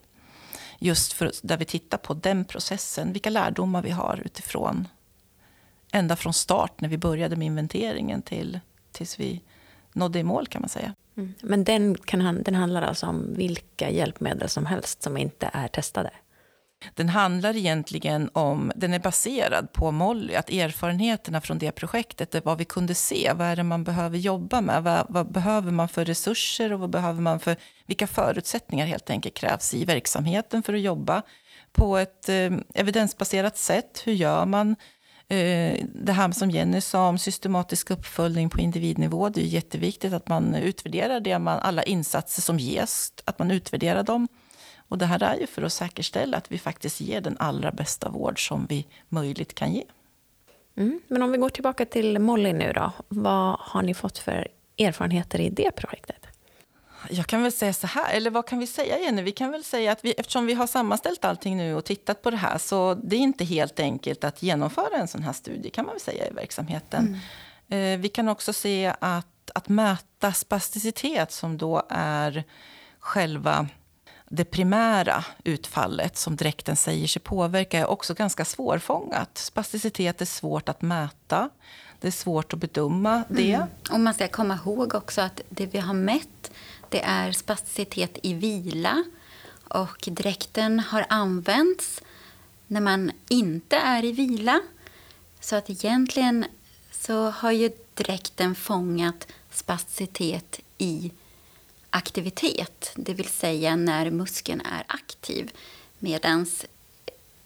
Just 0.79 1.13
för, 1.13 1.33
där 1.43 1.57
vi 1.57 1.65
tittar 1.65 1.99
på 1.99 2.15
den 2.15 2.45
processen, 2.45 3.13
vilka 3.13 3.31
lärdomar 3.31 3.83
vi 3.83 3.91
har 3.91 4.23
utifrån 4.25 4.89
ända 5.93 6.17
från 6.17 6.35
start 6.35 6.81
när 6.81 6.89
vi 6.89 6.99
började 6.99 7.37
med 7.37 7.47
inventeringen 7.47 8.23
till 8.23 8.61
tills 8.93 9.21
vi 9.21 9.43
nådde 9.93 10.19
i 10.19 10.23
mål 10.23 10.47
kan 10.47 10.63
man 10.63 10.69
säga. 10.69 10.95
Mm. 11.17 11.35
Men 11.43 11.65
den, 11.65 11.95
kan, 11.95 12.43
den 12.43 12.55
handlar 12.55 12.83
alltså 12.83 13.07
om 13.07 13.35
vilka 13.35 13.91
hjälpmedel 13.91 14.49
som 14.49 14.67
helst 14.67 15.03
som 15.03 15.17
inte 15.17 15.51
är 15.53 15.69
testade? 15.69 16.11
Den 16.95 17.09
handlar 17.09 17.57
egentligen 17.57 18.31
om, 18.33 18.73
den 18.77 18.95
är 18.95 18.99
baserad 18.99 19.73
på 19.73 19.91
Molly, 19.91 20.35
att 20.35 20.51
erfarenheterna 20.51 21.41
från 21.41 21.59
det 21.59 21.73
projektet, 21.73 22.35
är 22.35 22.41
vad 22.45 22.59
vi 22.59 22.65
kunde 22.65 22.95
se, 22.95 23.33
vad 23.35 23.47
är 23.47 23.57
det 23.57 23.63
man 23.63 23.85
behöver 23.85 24.19
jobba 24.19 24.61
med, 24.61 24.83
vad, 24.83 25.07
vad, 25.09 25.33
behöver 25.33 25.73
man 25.73 25.89
för 25.89 26.05
resurser 26.05 26.73
och 26.73 26.81
vad 26.81 26.91
behöver 26.91 27.21
man 27.21 27.41
för, 27.41 27.57
vilka 27.87 28.07
förutsättningar 28.07 28.87
helt 28.87 29.11
enkelt 29.11 29.35
krävs 29.35 29.75
i 29.75 29.85
verksamheten 29.85 30.63
för 30.63 30.75
att 30.75 30.81
jobba 30.81 31.23
på 31.73 31.97
ett 31.97 32.29
eh, 32.29 32.53
evidensbaserat 32.75 33.57
sätt. 33.57 34.03
Hur 34.05 34.13
gör 34.13 34.47
man? 34.47 34.77
Eh, 35.29 35.85
det 35.95 36.13
här 36.13 36.33
som 36.33 36.51
Jenny 36.51 36.81
sa 36.81 37.09
om 37.09 37.19
systematisk 37.19 37.91
uppföljning 37.91 38.51
på 38.51 38.61
individnivå, 38.61 39.29
det 39.29 39.41
är 39.41 39.45
jätteviktigt 39.45 40.13
att 40.13 40.29
man 40.29 40.55
utvärderar 40.55 41.21
det 41.21 41.39
man, 41.39 41.59
alla 41.59 41.83
insatser 41.83 42.43
som 42.43 42.59
ges, 42.59 43.13
att 43.25 43.39
man 43.39 43.51
utvärderar 43.51 44.03
dem. 44.03 44.29
Och 44.89 44.99
det 44.99 45.07
här 45.07 45.23
är 45.23 45.37
ju 45.37 45.47
för 45.47 45.63
att 45.63 45.73
säkerställa 45.73 46.37
att 46.37 46.53
vi 46.53 46.59
faktiskt 46.59 47.01
ger 47.01 47.21
den 47.21 47.37
allra 47.39 47.73
bästa 47.73 48.09
vård 48.09 48.49
som 48.49 48.67
vi 48.67 48.87
möjligt 49.09 49.55
kan 49.55 49.75
ge. 49.75 49.85
Mm. 50.77 51.01
Men 51.09 51.23
om 51.23 51.33
vi 51.33 51.39
går 51.39 51.49
tillbaka 51.49 51.85
till 51.85 52.19
Molly 52.19 52.53
nu 52.53 52.73
då. 52.73 52.93
Vad 53.09 53.57
har 53.61 53.83
ni 53.83 53.95
fått 53.95 54.19
för 54.19 54.49
erfarenheter 54.79 55.41
i 55.41 55.51
det 55.51 55.71
projektet? 55.71 56.26
Jag 57.11 57.27
kan 57.27 57.43
väl 57.43 57.53
säga 57.53 57.73
så 57.73 57.87
här, 57.87 58.13
eller 58.13 58.31
vad 58.31 58.47
kan 58.47 58.59
vi 58.59 58.67
säga 58.67 58.99
Jenny? 58.99 59.23
Vi 59.23 59.33
kan 59.33 59.51
väl 59.51 59.65
säga 59.65 59.93
att 59.93 60.05
vi, 60.05 60.13
eftersom 60.13 60.47
vi 60.47 60.55
har 60.55 60.67
sammanställt 60.67 61.25
allting 61.25 61.57
nu 61.57 61.75
och 61.75 61.85
tittat 61.85 62.23
på 62.23 62.31
det 62.31 62.37
här 62.37 62.59
så 62.59 62.95
det 62.95 63.17
är 63.17 63.21
inte 63.21 63.45
helt 63.45 63.81
enkelt 63.81 64.25
att 64.25 64.43
genomföra 64.43 64.97
en 64.97 65.09
sån 65.09 65.23
här 65.23 65.33
studie 65.33 65.71
kan 65.71 65.85
man 65.85 65.95
väl 65.95 66.01
säga 66.01 66.29
i 66.29 66.31
verksamheten. 66.31 67.21
Mm. 67.69 67.95
Eh, 67.95 68.01
vi 68.01 68.09
kan 68.09 68.29
också 68.29 68.53
se 68.53 68.95
att, 69.01 69.51
att 69.55 69.69
mäta 69.69 70.33
spasticitet 70.33 71.33
som 71.33 71.59
då 71.59 71.83
är 71.89 72.45
själva 72.99 73.69
det 74.29 74.45
primära 74.45 75.25
utfallet 75.45 76.17
som 76.17 76.37
dräkten 76.37 76.77
säger 76.77 77.07
sig 77.07 77.23
påverka 77.23 77.79
är 77.79 77.87
också 77.87 78.15
ganska 78.15 78.45
svårfångat. 78.45 79.39
Spasticitet 79.39 80.21
är 80.21 80.27
svårt 80.27 80.69
att 80.69 80.83
mäta. 80.83 81.51
Det 82.01 82.07
är 82.07 82.13
svårt 82.13 82.53
att 82.53 82.59
bedöma 82.59 83.23
det. 83.29 83.55
Mm. 83.55 83.69
Och 83.91 84.01
man 84.01 84.15
ska 84.15 84.29
komma 84.29 84.55
ihåg 84.65 84.95
också 84.95 85.21
att 85.21 85.41
det 85.49 85.67
vi 85.67 85.79
har 85.79 85.95
mätt 85.95 86.51
det 86.91 87.03
är 87.05 87.33
spasticitet 87.33 88.19
i 88.23 88.35
vila. 88.35 89.05
Och 89.69 90.09
dräkten 90.11 90.81
har 90.81 91.07
använts 91.09 92.03
när 92.67 92.81
man 92.81 93.13
inte 93.29 93.77
är 93.77 94.05
i 94.05 94.13
vila. 94.13 94.61
Så 95.41 95.57
att 95.57 95.71
egentligen 95.71 96.45
så 96.91 97.31
har 97.31 97.53
ju 97.53 97.71
dräkten 97.95 98.55
fångat 98.55 99.27
spasticitet 99.51 100.61
i 100.79 101.13
aktivitet, 101.91 102.93
det 102.95 103.15
vill 103.15 103.29
säga 103.29 103.77
när 103.77 104.11
muskeln 104.11 104.61
är 104.61 104.85
aktiv. 104.87 105.51
Medan 105.99 106.47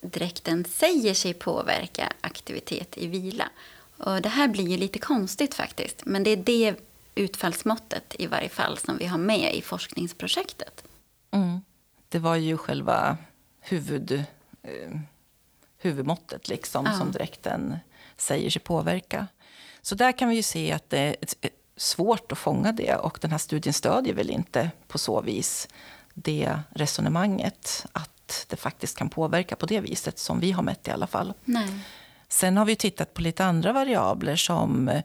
dräkten 0.00 0.64
säger 0.64 1.14
sig 1.14 1.34
påverka 1.34 2.12
aktivitet 2.20 2.98
i 2.98 3.06
vila. 3.06 3.48
Och 3.96 4.22
det 4.22 4.28
här 4.28 4.48
blir 4.48 4.68
ju 4.68 4.76
lite 4.76 4.98
konstigt 4.98 5.54
faktiskt, 5.54 6.04
men 6.04 6.22
det 6.22 6.30
är 6.30 6.36
det 6.36 6.89
utfallsmåttet 7.14 8.14
i 8.18 8.26
varje 8.26 8.48
fall 8.48 8.78
som 8.78 8.98
vi 8.98 9.06
har 9.06 9.18
med 9.18 9.54
i 9.54 9.62
forskningsprojektet. 9.62 10.84
Mm. 11.30 11.60
Det 12.08 12.18
var 12.18 12.36
ju 12.36 12.56
själva 12.56 13.16
huvud, 13.60 14.12
eh, 14.62 15.00
huvudmåttet 15.78 16.48
liksom, 16.48 16.86
ja. 16.86 16.92
som 16.92 17.12
dräkten 17.12 17.78
säger 18.16 18.50
sig 18.50 18.62
påverka. 18.62 19.26
Så 19.82 19.94
där 19.94 20.12
kan 20.12 20.28
vi 20.28 20.34
ju 20.34 20.42
se 20.42 20.72
att 20.72 20.90
det 20.90 20.98
är 20.98 21.50
svårt 21.76 22.32
att 22.32 22.38
fånga 22.38 22.72
det 22.72 22.94
och 22.94 23.18
den 23.20 23.30
här 23.30 23.38
studien 23.38 23.72
stödjer 23.72 24.14
väl 24.14 24.30
inte 24.30 24.70
på 24.88 24.98
så 24.98 25.20
vis 25.20 25.68
det 26.14 26.58
resonemanget 26.70 27.86
att 27.92 28.46
det 28.48 28.56
faktiskt 28.56 28.98
kan 28.98 29.08
påverka 29.08 29.56
på 29.56 29.66
det 29.66 29.80
viset 29.80 30.18
som 30.18 30.40
vi 30.40 30.52
har 30.52 30.62
mätt 30.62 30.88
i 30.88 30.90
alla 30.90 31.06
fall. 31.06 31.32
Nej. 31.44 31.68
Sen 32.32 32.56
har 32.56 32.64
vi 32.64 32.76
tittat 32.76 33.14
på 33.14 33.22
lite 33.22 33.44
andra 33.44 33.72
variabler 33.72 34.36
som, 34.36 35.00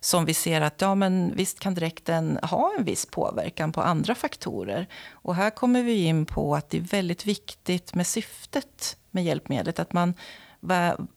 som 0.00 0.24
vi 0.24 0.34
ser 0.34 0.60
att 0.60 0.80
ja, 0.80 0.94
men 0.94 1.36
visst 1.36 1.60
kan 1.60 1.74
dräkten 1.74 2.38
ha 2.42 2.72
en 2.78 2.84
viss 2.84 3.06
påverkan 3.06 3.72
på 3.72 3.82
andra 3.82 4.14
faktorer. 4.14 4.86
Och 5.10 5.34
här 5.34 5.50
kommer 5.50 5.82
vi 5.82 6.04
in 6.04 6.26
på 6.26 6.54
att 6.54 6.70
det 6.70 6.76
är 6.76 6.82
väldigt 6.82 7.26
viktigt 7.26 7.94
med 7.94 8.06
syftet 8.06 8.96
med 9.10 9.24
hjälpmedlet. 9.24 9.78
Att 9.78 9.92
man, 9.92 10.14
vad, 10.60 11.08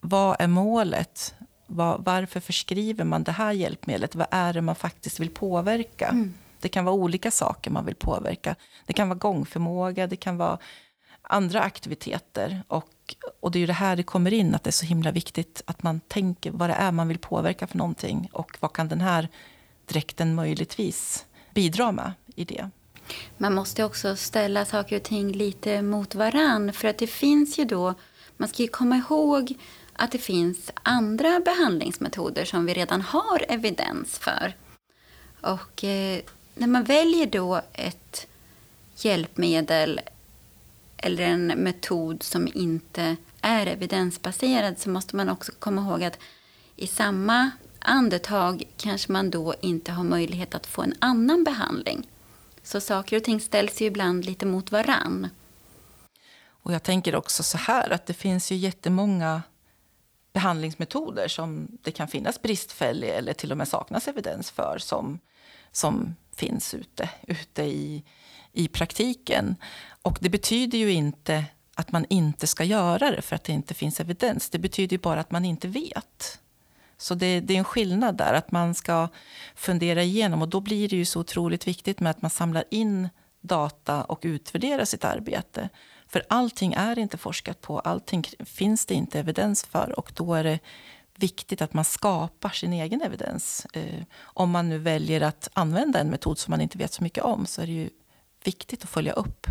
vad 0.00 0.36
är 0.38 0.48
målet? 0.48 1.34
Var, 1.66 1.98
varför 1.98 2.40
förskriver 2.40 3.04
man 3.04 3.22
det 3.22 3.32
här 3.32 3.52
hjälpmedlet? 3.52 4.14
Vad 4.14 4.26
är 4.30 4.52
det 4.52 4.60
man 4.60 4.74
faktiskt 4.74 5.20
vill 5.20 5.30
påverka? 5.30 6.08
Mm. 6.08 6.34
Det 6.60 6.68
kan 6.68 6.84
vara 6.84 6.94
olika 6.94 7.30
saker 7.30 7.70
man 7.70 7.84
vill 7.84 7.94
påverka. 7.94 8.56
Det 8.86 8.92
kan 8.92 9.08
vara 9.08 9.18
gångförmåga, 9.18 10.06
det 10.06 10.16
kan 10.16 10.36
vara 10.36 10.58
andra 11.22 11.60
aktiviteter. 11.62 12.62
Och, 12.68 12.88
och 13.40 13.50
det 13.50 13.58
är 13.58 13.60
ju 13.60 13.66
det 13.66 13.72
här 13.72 13.96
det 13.96 14.02
kommer 14.02 14.32
in, 14.32 14.54
att 14.54 14.64
det 14.64 14.70
är 14.70 14.72
så 14.72 14.86
himla 14.86 15.12
viktigt 15.12 15.62
att 15.64 15.82
man 15.82 16.00
tänker 16.00 16.50
vad 16.50 16.70
det 16.70 16.74
är 16.74 16.92
man 16.92 17.08
vill 17.08 17.18
påverka 17.18 17.66
för 17.66 17.78
någonting. 17.78 18.28
Och 18.32 18.56
vad 18.60 18.72
kan 18.72 18.88
den 18.88 19.00
här 19.00 19.28
dräkten 19.86 20.34
möjligtvis 20.34 21.26
bidra 21.54 21.92
med 21.92 22.12
i 22.34 22.44
det? 22.44 22.70
Man 23.38 23.54
måste 23.54 23.84
också 23.84 24.16
ställa 24.16 24.64
saker 24.64 24.96
och 24.96 25.02
ting 25.02 25.32
lite 25.32 25.82
mot 25.82 26.14
varann. 26.14 26.72
För 26.72 26.88
att 26.88 26.98
det 26.98 27.06
finns 27.06 27.58
ju 27.58 27.64
då, 27.64 27.94
man 28.36 28.48
ska 28.48 28.62
ju 28.62 28.68
komma 28.68 28.96
ihåg 28.96 29.54
att 29.92 30.12
det 30.12 30.18
finns 30.18 30.70
andra 30.82 31.40
behandlingsmetoder 31.40 32.44
som 32.44 32.66
vi 32.66 32.74
redan 32.74 33.00
har 33.00 33.44
evidens 33.48 34.18
för. 34.18 34.56
Och 35.40 35.84
eh, 35.84 36.20
när 36.54 36.66
man 36.66 36.84
väljer 36.84 37.26
då 37.26 37.60
ett 37.72 38.26
hjälpmedel 38.96 40.00
eller 41.02 41.22
en 41.22 41.46
metod 41.46 42.22
som 42.22 42.48
inte 42.54 43.16
är 43.40 43.66
evidensbaserad 43.66 44.78
så 44.78 44.90
måste 44.90 45.16
man 45.16 45.28
också 45.28 45.52
komma 45.58 45.80
ihåg 45.82 46.04
att 46.04 46.18
i 46.76 46.86
samma 46.86 47.50
andetag 47.78 48.62
kanske 48.76 49.12
man 49.12 49.30
då 49.30 49.54
inte 49.60 49.92
har 49.92 50.04
möjlighet 50.04 50.54
att 50.54 50.66
få 50.66 50.82
en 50.82 50.94
annan 50.98 51.44
behandling. 51.44 52.08
Så 52.62 52.80
saker 52.80 53.16
och 53.16 53.24
ting 53.24 53.40
ställs 53.40 53.82
ju 53.82 53.86
ibland 53.86 54.24
lite 54.24 54.46
mot 54.46 54.72
varann. 54.72 55.28
Och 56.44 56.72
jag 56.72 56.82
tänker 56.82 57.14
också 57.14 57.42
så 57.42 57.58
här 57.58 57.90
att 57.90 58.06
det 58.06 58.14
finns 58.14 58.52
ju 58.52 58.56
jättemånga 58.56 59.42
behandlingsmetoder 60.32 61.28
som 61.28 61.68
det 61.82 61.90
kan 61.90 62.08
finnas 62.08 62.42
bristfällig 62.42 63.08
eller 63.08 63.32
till 63.32 63.52
och 63.52 63.58
med 63.58 63.68
saknas 63.68 64.08
evidens 64.08 64.50
för 64.50 64.78
som, 64.78 65.18
som 65.72 66.14
finns 66.34 66.74
ute, 66.74 67.10
ute 67.26 67.62
i, 67.62 68.04
i 68.52 68.68
praktiken. 68.68 69.56
Och 70.02 70.18
det 70.20 70.28
betyder 70.28 70.78
ju 70.78 70.92
inte 70.92 71.44
att 71.74 71.92
man 71.92 72.06
inte 72.08 72.46
ska 72.46 72.64
göra 72.64 73.10
det 73.10 73.22
för 73.22 73.36
att 73.36 73.44
det 73.44 73.52
inte 73.52 73.74
finns 73.74 74.00
evidens. 74.00 74.50
Det 74.50 74.58
betyder 74.58 74.98
bara 74.98 75.20
att 75.20 75.30
man 75.30 75.44
inte 75.44 75.68
vet. 75.68 76.38
Så 76.96 77.14
det, 77.14 77.40
det, 77.40 77.54
är 77.54 77.58
en 77.58 77.64
skillnad 77.64 78.16
där, 78.16 78.34
att 78.34 78.52
man 78.52 78.74
ska 78.74 79.08
fundera 79.54 80.02
igenom. 80.02 80.42
Och 80.42 80.48
då 80.48 80.60
blir 80.60 80.88
det 80.88 80.96
ju 80.96 81.04
så 81.04 81.20
otroligt 81.20 81.66
viktigt 81.66 82.00
med 82.00 82.10
att 82.10 82.22
man 82.22 82.30
samlar 82.30 82.64
in 82.70 83.08
data 83.40 84.04
och 84.04 84.20
utvärderar 84.22 84.84
sitt 84.84 85.04
arbete. 85.04 85.68
För 86.08 86.22
allting 86.28 86.72
är 86.72 86.98
inte 86.98 87.18
forskat 87.18 87.60
på, 87.60 87.80
allting 87.80 88.24
finns 88.38 88.86
det 88.86 88.94
inte 88.94 89.18
evidens 89.18 89.64
för. 89.64 89.98
Och 89.98 90.12
då 90.14 90.34
är 90.34 90.44
det 90.44 90.58
viktigt 91.16 91.62
att 91.62 91.74
man 91.74 91.84
skapar 91.84 92.48
sin 92.48 92.72
egen 92.72 93.02
evidens. 93.02 93.66
Eh, 93.72 94.02
om 94.20 94.50
man 94.50 94.68
nu 94.68 94.78
väljer 94.78 95.20
att 95.20 95.48
använda 95.52 95.98
en 95.98 96.10
metod 96.10 96.38
som 96.38 96.50
man 96.50 96.60
inte 96.60 96.78
vet 96.78 96.92
så 96.92 97.02
mycket 97.02 97.24
om 97.24 97.46
så 97.46 97.62
är 97.62 97.66
det 97.66 97.72
ju 97.72 97.90
viktigt 98.44 98.84
att 98.84 98.90
följa 98.90 99.12
upp 99.12 99.46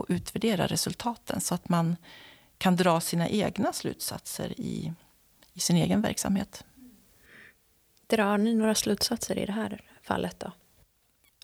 och 0.00 0.06
utvärdera 0.08 0.66
resultaten 0.66 1.40
så 1.40 1.54
att 1.54 1.68
man 1.68 1.96
kan 2.58 2.76
dra 2.76 3.00
sina 3.00 3.28
egna 3.28 3.72
slutsatser 3.72 4.60
i, 4.60 4.92
i 5.52 5.60
sin 5.60 5.76
egen 5.76 6.02
verksamhet. 6.02 6.64
Drar 8.06 8.38
ni 8.38 8.54
några 8.54 8.74
slutsatser 8.74 9.38
i 9.38 9.46
det 9.46 9.52
här 9.52 9.80
fallet? 10.02 10.40
då? 10.40 10.52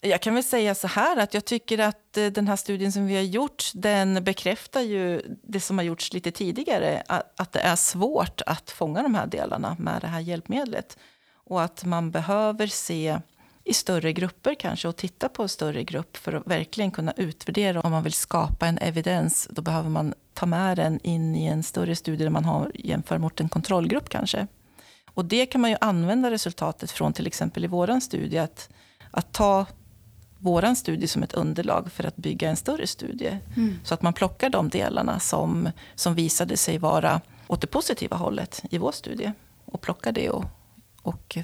Jag 0.01 0.23
kan 0.23 0.35
väl 0.35 0.45
säga 0.45 0.75
så 0.75 0.87
här 0.87 1.17
att 1.17 1.35
jag 1.35 1.45
tycker 1.45 1.79
att 1.79 2.17
eh, 2.17 2.27
den 2.27 2.49
här 2.49 2.57
studien 2.57 2.93
som 2.93 3.07
vi 3.07 3.15
har 3.15 3.23
gjort, 3.23 3.71
den 3.75 4.25
bekräftar 4.25 4.81
ju 4.81 5.23
det 5.43 5.61
som 5.61 5.79
har 5.79 5.85
gjorts 5.85 6.13
lite 6.13 6.31
tidigare, 6.31 7.03
att 7.37 7.53
det 7.53 7.61
är 7.61 7.77
svårt 7.77 8.41
att 8.47 8.71
fånga 8.71 9.03
de 9.03 9.15
här 9.15 9.27
delarna 9.27 9.77
med 9.79 10.01
det 10.01 10.07
här 10.07 10.21
hjälpmedlet. 10.21 10.99
Och 11.35 11.63
att 11.63 11.85
man 11.85 12.11
behöver 12.11 12.67
se 12.67 13.19
i 13.67 13.75
större 13.75 14.13
grupper 14.13 14.55
kanske 14.55 14.89
och 14.89 14.97
titta 14.97 15.29
på 15.29 15.43
en 15.43 15.49
större 15.49 15.85
grupp 15.85 16.17
för 16.17 16.33
att 16.33 16.47
verkligen 16.47 16.91
kunna 16.91 17.13
utvärdera. 17.17 17.81
Om 17.81 17.91
man 17.91 18.03
vill 18.03 18.13
skapa 18.13 18.67
en 18.67 18.79
evidens, 18.79 19.49
då 19.51 19.63
behöver 19.63 19.89
man 19.89 20.15
ta 20.35 20.47
med 20.47 20.77
den 20.77 21.01
in 21.03 21.37
i 21.37 21.47
en 21.47 21.63
större 21.63 21.97
studie 21.97 22.25
där 22.25 22.31
man 22.31 22.45
har 22.45 22.71
jämför 22.75 23.19
mot 23.19 23.41
en 23.41 23.49
kontrollgrupp 23.49 24.09
kanske. 24.09 24.47
Och 25.11 25.25
det 25.25 25.47
kan 25.47 25.61
man 25.61 25.71
ju 25.71 25.77
använda 25.81 26.31
resultatet 26.31 26.91
från 26.91 27.13
till 27.13 27.27
exempel 27.27 27.65
i 27.65 27.69
vår 27.69 28.01
studie, 28.01 28.39
att, 28.39 28.69
att 29.11 29.33
ta 29.33 29.67
vår 30.39 30.75
studie 30.75 31.07
som 31.07 31.23
ett 31.23 31.33
underlag 31.33 31.93
för 31.93 32.05
att 32.05 32.17
bygga 32.17 32.51
en 32.51 32.57
större 32.57 32.87
studie. 32.87 33.39
Mm. 33.57 33.79
Så 33.85 33.95
att 33.95 34.03
man 34.03 34.13
plockar 34.13 34.51
de 34.51 34.69
delarna 34.69 35.21
som, 35.21 35.71
som 35.95 36.15
visade 36.15 36.57
sig 36.57 36.79
vara 36.79 37.21
åt 37.47 37.61
det 37.61 37.67
positiva 37.67 38.17
hållet 38.17 38.63
i 38.71 38.79
vår 38.79 38.93
studie 38.93 39.33
och 39.65 39.81
plockar 39.81 40.13
det 40.13 40.31
och, 40.31 40.45
och 41.03 41.39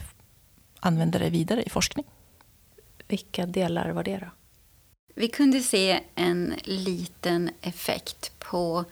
använder 0.83 1.21
det 1.21 1.31
vidare 1.31 1.63
i 1.63 1.71
forskning. 1.71 2.05
Vilka 3.09 3.47
delar 3.47 3.91
var 3.91 4.05
det 4.05 4.19
då? 4.19 4.31
Vi 5.15 5.29
kunde 5.29 5.61
se 5.61 6.01
en 6.15 6.55
liten 6.65 7.51
effekt 7.61 8.33
på 8.39 8.85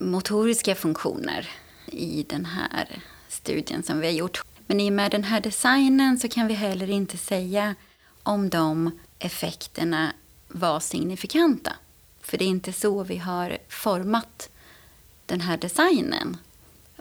motoriska 0.00 0.74
funktioner 0.74 1.50
i 1.86 2.26
den 2.28 2.44
här 2.44 2.88
studien 3.28 3.82
som 3.82 4.00
vi 4.00 4.06
har 4.06 4.14
gjort. 4.14 4.44
Men 4.66 4.80
i 4.80 4.88
och 4.88 4.92
med 4.92 5.10
den 5.10 5.24
här 5.24 5.40
designen 5.40 6.18
så 6.18 6.28
kan 6.28 6.46
vi 6.46 6.54
heller 6.54 6.90
inte 6.90 7.16
säga 7.18 7.74
om 8.22 8.48
de 8.48 8.98
effekterna 9.18 10.12
var 10.48 10.80
signifikanta. 10.80 11.72
För 12.20 12.38
det 12.38 12.44
är 12.44 12.48
inte 12.48 12.72
så 12.72 13.02
vi 13.02 13.16
har 13.16 13.58
format 13.68 14.50
den 15.26 15.40
här 15.40 15.56
designen. 15.56 16.36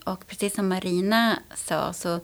Och 0.05 0.27
precis 0.27 0.55
som 0.55 0.67
Marina 0.67 1.39
sa 1.55 1.93
så 1.93 2.19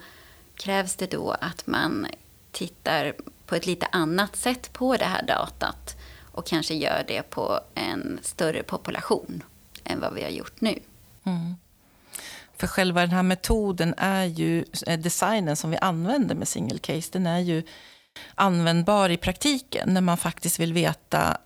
krävs 0.58 0.96
det 0.96 1.12
då 1.12 1.32
att 1.32 1.68
man 1.68 2.08
tittar 2.52 3.14
på 3.46 3.56
ett 3.56 3.66
lite 3.66 3.86
annat 3.92 4.36
sätt 4.36 4.74
på 4.74 4.98
det 4.98 5.06
här 5.06 5.26
datat 5.26 5.98
och 6.32 6.48
kanske 6.48 6.74
gör 6.74 7.06
det 7.08 7.30
på 7.30 7.60
en 7.76 8.20
större 8.24 8.64
population 8.64 9.44
än 9.84 10.00
vad 10.00 10.14
vi 10.14 10.24
har 10.24 10.30
gjort 10.30 10.62
nu. 10.62 10.80
Mm. 11.24 11.56
För 12.58 12.68
själva 12.68 13.02
den 13.02 13.10
här 13.10 13.24
metoden 13.24 13.94
är 13.98 14.26
ju, 14.26 14.66
eh, 14.88 15.00
designen 15.00 15.56
som 15.56 15.72
vi 15.72 15.78
använder 15.78 16.36
med 16.36 16.48
single 16.48 16.80
case, 16.80 17.10
den 17.12 17.28
är 17.28 17.40
ju 17.40 17.64
användbar 18.36 19.10
i 19.10 19.18
praktiken 19.18 19.94
när 19.94 20.02
man 20.02 20.18
faktiskt 20.18 20.60
vill 20.60 20.74
veta 20.74 21.38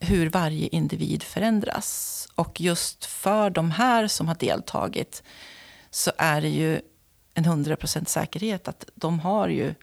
hur 0.00 0.30
varje 0.30 0.68
individ 0.68 1.22
förändras. 1.22 2.28
Och 2.34 2.60
just 2.60 3.04
för 3.04 3.50
de 3.50 3.70
här 3.70 4.08
som 4.08 4.28
har 4.28 4.34
deltagit 4.34 5.22
så 5.90 6.12
är 6.18 6.40
det 6.40 6.48
ju 6.48 6.80
en 7.38 7.44
100% 7.44 8.04
säkerhet 8.04 8.68
att 8.68 8.84
de 8.94 9.20
har 9.20 9.48
ju 9.48 9.74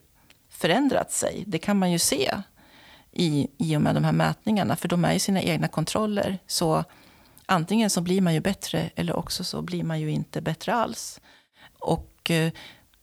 förändrat 0.48 1.12
sig. 1.12 1.44
Det 1.46 1.58
kan 1.58 1.78
man 1.78 1.92
ju 1.92 1.98
se 1.98 2.32
i, 3.12 3.48
i 3.58 3.76
och 3.76 3.82
med 3.82 3.94
de 3.94 4.04
här 4.04 4.12
mätningarna, 4.12 4.76
för 4.76 4.88
de 4.88 5.04
är 5.04 5.12
ju 5.12 5.18
sina 5.18 5.42
egna 5.42 5.68
kontroller. 5.68 6.38
Så 6.46 6.84
antingen 7.46 7.90
så 7.90 8.00
blir 8.00 8.20
man 8.20 8.34
ju 8.34 8.40
bättre 8.40 8.90
eller 8.94 9.16
också 9.16 9.44
så 9.44 9.62
blir 9.62 9.84
man 9.84 10.00
ju 10.00 10.10
inte 10.10 10.40
bättre 10.40 10.74
alls. 10.74 11.20
Och 11.78 12.30
eh, 12.30 12.52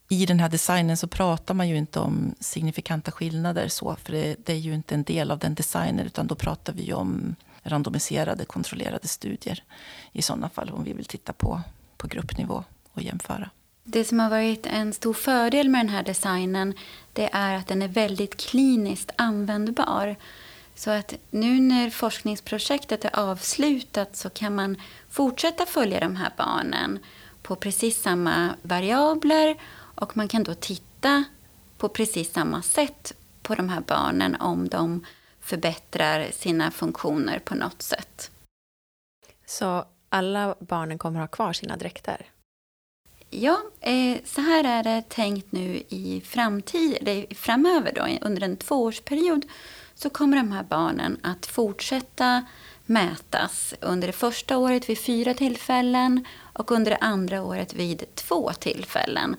i 0.09 0.25
den 0.25 0.39
här 0.39 0.49
designen 0.49 0.97
så 0.97 1.07
pratar 1.07 1.53
man 1.53 1.69
ju 1.69 1.77
inte 1.77 1.99
om 1.99 2.35
signifikanta 2.39 3.11
skillnader 3.11 3.67
så, 3.67 3.95
för 3.95 4.11
det, 4.11 4.35
det, 4.45 4.53
är 4.53 4.57
ju 4.57 4.73
inte 4.73 4.95
en 4.95 5.03
del 5.03 5.31
av 5.31 5.39
den 5.39 5.55
designen, 5.55 6.05
utan 6.05 6.27
då 6.27 6.35
pratar 6.35 6.73
vi 6.73 6.93
om 6.93 7.35
randomiserade, 7.63 8.45
kontrollerade 8.45 9.07
studier 9.07 9.63
i 10.11 10.21
sådana 10.21 10.49
fall, 10.49 10.69
om 10.69 10.83
vi 10.83 10.93
vill 10.93 11.05
titta 11.05 11.33
på, 11.33 11.61
på 11.97 12.07
gruppnivå 12.07 12.63
och 12.91 13.01
jämföra. 13.01 13.49
Det 13.83 14.05
som 14.05 14.19
har 14.19 14.29
varit 14.29 14.65
en 14.65 14.93
stor 14.93 15.13
fördel 15.13 15.69
med 15.69 15.79
den 15.79 15.89
här 15.89 16.03
designen 16.03 16.73
det 17.13 17.29
är 17.33 17.55
att 17.55 17.67
den 17.67 17.81
är 17.81 17.87
väldigt 17.87 18.37
kliniskt 18.37 19.11
användbar. 19.15 20.15
Så 20.75 20.91
att 20.91 21.13
nu 21.29 21.59
när 21.59 21.89
forskningsprojektet 21.89 23.05
är 23.05 23.19
avslutat 23.19 24.15
så 24.15 24.29
kan 24.29 24.55
man 24.55 24.81
fortsätta 25.09 25.65
följa 25.65 25.99
de 25.99 26.15
här 26.15 26.33
barnen 26.37 26.99
på 27.41 27.55
precis 27.55 28.01
samma 28.01 28.55
variabler 28.61 29.61
och 29.95 30.17
man 30.17 30.27
kan 30.27 30.43
då 30.43 30.53
titta 30.53 31.23
på 31.77 31.89
precis 31.89 32.33
samma 32.33 32.61
sätt 32.61 33.13
på 33.41 33.55
de 33.55 33.69
här 33.69 33.81
barnen 33.81 34.35
om 34.35 34.67
de 34.67 35.05
förbättrar 35.39 36.27
sina 36.31 36.71
funktioner 36.71 37.39
på 37.39 37.55
något 37.55 37.81
sätt. 37.81 38.31
Så 39.45 39.85
alla 40.09 40.55
barnen 40.59 40.97
kommer 40.97 41.19
ha 41.19 41.27
kvar 41.27 41.53
sina 41.53 41.77
dräkter? 41.77 42.32
Ja, 43.35 43.61
eh, 43.81 44.17
så 44.25 44.41
här 44.41 44.63
är 44.63 44.83
det 44.83 45.03
tänkt 45.09 45.51
nu 45.51 45.83
i 45.89 46.21
framtid, 46.25 47.25
framöver 47.35 47.91
då, 47.95 48.27
under 48.27 48.43
en 48.43 48.57
tvåårsperiod 48.57 49.45
så 49.95 50.09
kommer 50.09 50.37
de 50.37 50.51
här 50.51 50.63
barnen 50.63 51.19
att 51.23 51.45
fortsätta 51.45 52.45
mätas 52.85 53.73
under 53.81 54.07
det 54.07 54.13
första 54.13 54.57
året 54.57 54.89
vid 54.89 54.99
fyra 54.99 55.33
tillfällen 55.33 56.25
och 56.53 56.71
under 56.71 56.91
det 56.91 56.97
andra 56.97 57.43
året 57.43 57.73
vid 57.73 58.15
två 58.15 58.51
tillfällen. 58.53 59.35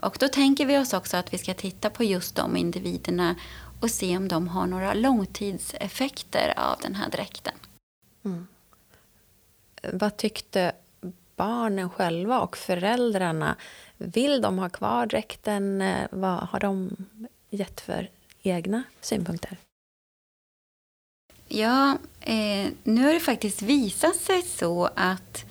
Och 0.00 0.16
då 0.20 0.28
tänker 0.28 0.66
vi 0.66 0.78
oss 0.78 0.92
också 0.92 1.16
att 1.16 1.34
vi 1.34 1.38
ska 1.38 1.54
titta 1.54 1.90
på 1.90 2.04
just 2.04 2.36
de 2.36 2.56
individerna 2.56 3.34
och 3.80 3.90
se 3.90 4.16
om 4.16 4.28
de 4.28 4.48
har 4.48 4.66
några 4.66 4.94
långtidseffekter 4.94 6.54
av 6.56 6.78
den 6.82 6.94
här 6.94 7.10
dräkten. 7.10 7.54
Mm. 8.24 8.46
Vad 9.92 10.16
tyckte 10.16 10.72
barnen 11.38 11.90
själva 11.90 12.40
och 12.40 12.56
föräldrarna? 12.56 13.56
Vill 13.96 14.40
de 14.40 14.58
ha 14.58 14.68
kvar 14.68 15.06
dräkten? 15.06 15.82
Eh, 15.82 16.06
vad 16.10 16.38
har 16.38 16.60
de 16.60 16.96
gett 17.50 17.80
för 17.80 18.10
egna 18.42 18.82
synpunkter? 19.00 19.56
Ja, 21.48 21.98
eh, 22.20 22.66
nu 22.82 23.04
har 23.04 23.12
det 23.12 23.20
faktiskt 23.20 23.62
visat 23.62 24.16
sig 24.16 24.42
så 24.42 24.90
att 24.94 25.44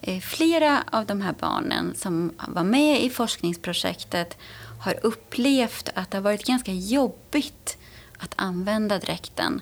eh, 0.00 0.20
flera 0.20 0.84
av 0.92 1.06
de 1.06 1.20
här 1.20 1.34
barnen 1.40 1.94
som 1.94 2.32
var 2.48 2.64
med 2.64 3.02
i 3.02 3.10
forskningsprojektet 3.10 4.38
har 4.80 4.98
upplevt 5.02 5.90
att 5.94 6.10
det 6.10 6.16
har 6.16 6.22
varit 6.22 6.46
ganska 6.46 6.72
jobbigt 6.72 7.78
att 8.18 8.34
använda 8.36 8.98
dräkten. 8.98 9.60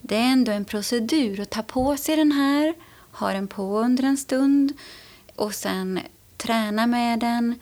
Det 0.00 0.16
är 0.16 0.32
ändå 0.32 0.52
en 0.52 0.64
procedur 0.64 1.40
att 1.40 1.50
ta 1.50 1.62
på 1.62 1.96
sig 1.96 2.16
den 2.16 2.32
här, 2.32 2.74
ha 3.18 3.32
den 3.32 3.48
på 3.48 3.78
under 3.78 4.04
en 4.04 4.16
stund 4.16 4.72
och 5.36 5.54
sen 5.54 6.00
träna 6.36 6.86
med 6.86 7.18
den. 7.18 7.60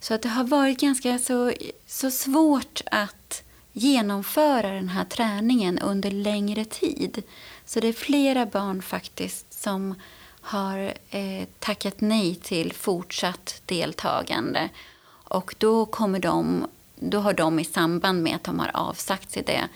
Så 0.00 0.14
att 0.14 0.22
det 0.22 0.28
har 0.28 0.44
varit 0.44 0.80
ganska 0.80 1.18
så, 1.18 1.52
så 1.86 2.10
svårt 2.10 2.82
att 2.90 3.42
genomföra 3.72 4.70
den 4.70 4.88
här 4.88 5.04
träningen 5.04 5.78
under 5.78 6.10
längre 6.10 6.64
tid. 6.64 7.22
Så 7.64 7.80
det 7.80 7.88
är 7.88 7.92
flera 7.92 8.46
barn 8.46 8.82
faktiskt 8.82 9.62
som 9.62 9.94
har 10.40 10.94
eh, 11.10 11.46
tackat 11.58 12.00
nej 12.00 12.34
till 12.34 12.72
fortsatt 12.72 13.62
deltagande. 13.66 14.68
Och 15.08 15.54
då, 15.58 15.86
kommer 15.86 16.18
de, 16.18 16.66
då 16.96 17.20
har 17.20 17.32
de 17.32 17.58
i 17.58 17.64
samband 17.64 18.22
med 18.22 18.36
att 18.36 18.44
de 18.44 18.58
har 18.58 18.70
avsagt 18.74 19.30
sig 19.30 19.42
det 19.42 19.68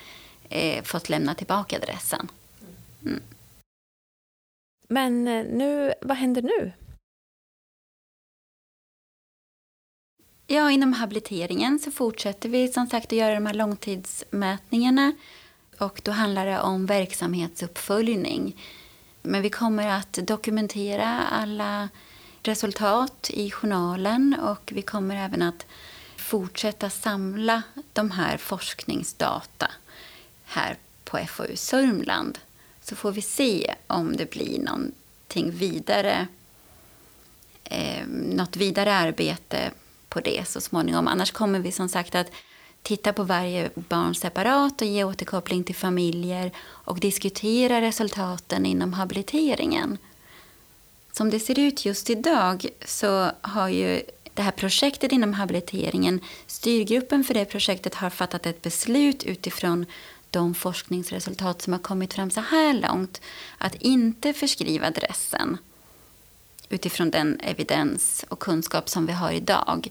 eh, 0.49 0.83
fått 0.83 1.09
lämna 1.09 1.35
tillbaka 1.35 1.77
adressen. 1.77 2.29
Mm. 3.05 3.21
Men 4.97 5.29
eh, 5.29 5.45
nu, 5.45 5.95
vad 6.01 6.17
händer 6.17 6.43
nu? 6.43 6.73
Ja, 10.47 10.71
inom 10.71 10.93
habiliteringen 10.93 11.79
så 11.79 11.91
fortsätter 11.91 12.49
vi 12.49 12.69
som 12.69 12.87
sagt 12.87 13.07
att 13.07 13.13
göra 13.13 13.35
de 13.35 13.47
här 13.47 13.55
långtidsmätningarna. 13.55 15.13
Och 15.79 16.01
då 16.05 16.11
handlar 16.13 16.47
det 16.47 16.61
om 16.61 16.87
verksamhetsuppföljning. 16.87 18.63
Men 19.23 19.43
vi 19.43 19.51
kommer 19.51 19.89
att 19.89 20.13
dokumentera 20.13 21.21
alla 21.21 21.89
resultat 22.43 23.31
i 23.33 23.51
journalen 23.51 24.37
och 24.43 24.73
vi 24.75 24.83
kommer 24.83 25.17
även 25.17 25.43
att 25.43 25.67
fortsätta 26.17 26.91
samla 26.91 27.63
de 27.93 28.11
här 28.11 28.37
forskningsdata 28.37 29.71
här 30.45 30.77
på 31.05 31.19
FoU 31.19 31.57
Sörmland. 31.57 32.39
Så 32.89 32.97
får 32.97 33.13
vi 33.13 33.23
se 33.23 33.75
om 33.87 34.17
det 34.17 34.31
blir 34.31 34.59
någonting 34.59 35.51
vidare, 35.51 36.27
eh, 37.65 38.07
något 38.07 38.57
vidare 38.57 38.95
arbete 38.95 39.71
på 40.09 40.21
det 40.21 40.49
så 40.49 40.61
småningom. 40.61 41.09
Annars 41.09 41.33
kommer 41.33 41.59
vi 41.59 41.73
som 41.73 41.89
sagt 41.89 42.15
att 42.15 42.27
titta 42.83 43.13
på 43.13 43.23
varje 43.23 43.71
barn 43.75 44.15
separat 44.15 44.83
och 44.83 44.89
ge 44.89 45.05
återkoppling 45.05 45.65
till 45.65 45.75
familjer 45.75 46.53
och 46.59 47.01
diskutera 47.01 47.81
resultaten 47.81 48.67
inom 48.67 48.93
habiliteringen. 48.93 49.99
Som 51.13 51.31
det 51.31 51.41
ser 51.41 51.59
ut 51.59 51.85
just 51.85 52.11
idag 52.11 52.67
så 52.85 53.31
har 53.41 53.69
ju 53.69 54.03
det 54.35 54.43
här 54.43 54.51
projektet 54.51 55.13
inom 55.13 55.33
habiliteringen, 55.33 56.21
styrgruppen 56.47 57.25
för 57.25 57.35
det 57.35 57.45
projektet 57.45 57.95
har 57.95 58.11
fattat 58.11 58.47
ett 58.47 58.63
beslut 58.63 59.25
utifrån 59.25 59.87
de 60.37 60.55
forskningsresultat 60.55 61.63
som 61.63 61.73
har 61.73 61.81
kommit 61.81 62.15
fram 62.15 62.31
så 62.31 62.41
här 62.41 62.73
långt 62.73 63.21
att 63.59 63.75
inte 63.75 64.33
förskriva 64.33 64.87
adressen 64.87 65.59
utifrån 66.69 67.11
den 67.11 67.41
evidens 67.41 68.25
och 68.29 68.39
kunskap 68.39 68.89
som 68.89 69.07
vi 69.07 69.13
har 69.13 69.33
idag. 69.33 69.89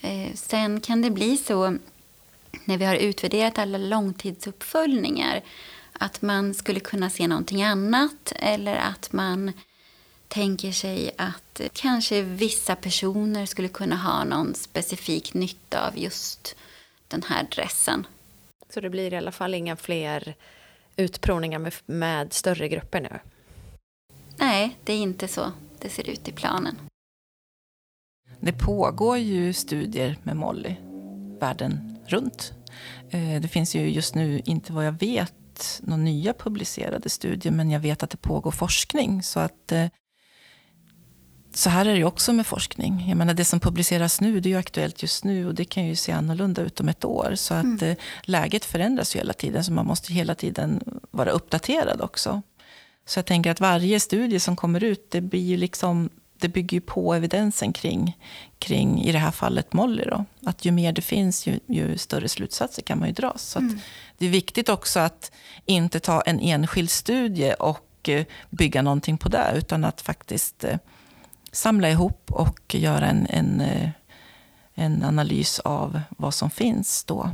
Eh, 0.00 0.34
sen 0.34 0.80
kan 0.80 1.02
det 1.02 1.10
bli 1.10 1.36
så 1.36 1.78
när 2.64 2.78
vi 2.78 2.84
har 2.84 2.94
utvärderat 2.94 3.58
alla 3.58 3.78
långtidsuppföljningar 3.78 5.42
att 5.92 6.22
man 6.22 6.54
skulle 6.54 6.80
kunna 6.80 7.10
se 7.10 7.28
någonting 7.28 7.62
annat 7.62 8.32
eller 8.36 8.76
att 8.76 9.12
man 9.12 9.52
tänker 10.28 10.72
sig 10.72 11.10
att 11.18 11.60
kanske 11.72 12.22
vissa 12.22 12.76
personer 12.76 13.46
skulle 13.46 13.68
kunna 13.68 13.96
ha 13.96 14.24
någon 14.24 14.54
specifik 14.54 15.34
nytta 15.34 15.86
av 15.86 15.98
just 15.98 16.56
den 17.08 17.22
här 17.22 17.42
dressen. 17.42 18.06
Så 18.68 18.80
det 18.80 18.90
blir 18.90 19.12
i 19.12 19.16
alla 19.16 19.32
fall 19.32 19.54
inga 19.54 19.76
fler 19.76 20.34
utprovningar 20.96 21.58
med, 21.58 21.74
med 21.86 22.32
större 22.32 22.68
grupper 22.68 23.00
nu? 23.00 23.18
Nej, 24.36 24.78
det 24.84 24.92
är 24.92 24.98
inte 24.98 25.28
så 25.28 25.52
det 25.80 25.88
ser 25.88 26.10
ut 26.10 26.28
i 26.28 26.32
planen. 26.32 26.76
Det 28.40 28.52
pågår 28.52 29.18
ju 29.18 29.52
studier 29.52 30.16
med 30.22 30.36
Molly 30.36 30.76
världen 31.40 31.98
runt. 32.06 32.52
Eh, 33.10 33.40
det 33.40 33.48
finns 33.48 33.74
ju 33.74 33.90
just 33.90 34.14
nu, 34.14 34.40
inte 34.44 34.72
vad 34.72 34.86
jag 34.86 34.92
vet, 34.92 35.80
några 35.82 36.02
nya 36.02 36.32
publicerade 36.34 37.08
studier, 37.08 37.52
men 37.52 37.70
jag 37.70 37.80
vet 37.80 38.02
att 38.02 38.10
det 38.10 38.16
pågår 38.16 38.50
forskning. 38.50 39.22
Så 39.22 39.40
att 39.40 39.72
eh, 39.72 39.86
så 41.58 41.70
här 41.70 41.86
är 41.86 41.94
det 41.94 42.04
också 42.04 42.32
med 42.32 42.46
forskning. 42.46 43.04
Jag 43.08 43.18
menar, 43.18 43.34
det 43.34 43.44
som 43.44 43.60
publiceras 43.60 44.20
nu 44.20 44.40
det 44.40 44.48
är 44.48 44.50
ju 44.50 44.56
aktuellt 44.58 45.02
just 45.02 45.24
nu 45.24 45.46
och 45.46 45.54
det 45.54 45.64
kan 45.64 45.86
ju 45.86 45.96
se 45.96 46.12
annorlunda 46.12 46.62
ut 46.62 46.80
om 46.80 46.88
ett 46.88 47.04
år. 47.04 47.32
Så 47.34 47.54
att 47.54 47.64
mm. 47.64 47.90
Eh, 47.90 47.96
läget 48.22 48.64
förändras 48.64 49.16
ju 49.16 49.18
hela 49.18 49.32
tiden, 49.32 49.64
så 49.64 49.72
man 49.72 49.86
måste 49.86 50.12
hela 50.12 50.34
tiden 50.34 50.80
vara 51.10 51.30
uppdaterad 51.30 52.00
också. 52.00 52.42
Så 53.06 53.18
jag 53.18 53.26
tänker 53.26 53.50
att 53.50 53.60
varje 53.60 54.00
studie 54.00 54.40
som 54.40 54.56
kommer 54.56 54.84
ut, 54.84 55.10
det, 55.10 55.20
blir 55.20 55.40
ju 55.40 55.56
liksom, 55.56 56.10
det 56.38 56.48
bygger 56.48 56.74
ju 56.74 56.80
på 56.80 57.14
evidensen 57.14 57.72
kring, 57.72 58.16
kring, 58.58 59.02
i 59.02 59.12
det 59.12 59.18
här 59.18 59.30
fallet, 59.30 59.72
Molly. 59.72 60.04
Då. 60.04 60.24
Att 60.44 60.64
ju 60.64 60.70
mer 60.70 60.92
det 60.92 61.02
finns, 61.02 61.46
ju, 61.46 61.60
ju 61.66 61.98
större 61.98 62.28
slutsatser 62.28 62.82
kan 62.82 62.98
man 62.98 63.08
ju 63.08 63.14
dra. 63.14 63.32
Så 63.36 63.58
mm. 63.58 63.80
det 64.18 64.26
är 64.26 64.30
viktigt 64.30 64.68
också 64.68 65.00
att 65.00 65.32
inte 65.66 66.00
ta 66.00 66.20
en 66.20 66.40
enskild 66.40 66.90
studie 66.90 67.54
och 67.58 68.08
eh, 68.08 68.24
bygga 68.50 68.82
någonting 68.82 69.18
på 69.18 69.28
det, 69.28 69.52
utan 69.54 69.84
att 69.84 70.00
faktiskt 70.00 70.64
eh, 70.64 70.76
samla 71.58 71.90
ihop 71.90 72.30
och 72.30 72.74
göra 72.74 73.06
en, 73.06 73.26
en, 73.30 73.60
eh, 73.60 73.90
en 74.74 75.04
analys 75.04 75.58
av 75.58 76.00
vad 76.08 76.34
som 76.34 76.50
finns 76.50 77.04
då 77.04 77.30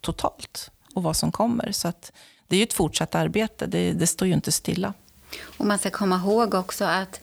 totalt 0.00 0.70
och 0.94 1.02
vad 1.02 1.16
som 1.16 1.32
kommer. 1.32 1.72
Så 1.72 1.88
att 1.88 2.12
det 2.48 2.56
är 2.56 2.58
ju 2.58 2.62
ett 2.62 2.72
fortsatt 2.72 3.14
arbete, 3.14 3.66
det, 3.66 3.92
det 3.92 4.06
står 4.06 4.28
ju 4.28 4.34
inte 4.34 4.52
stilla. 4.52 4.94
Och 5.56 5.66
man 5.66 5.78
ska 5.78 5.90
komma 5.90 6.16
ihåg 6.16 6.54
också 6.54 6.84
att 6.84 7.20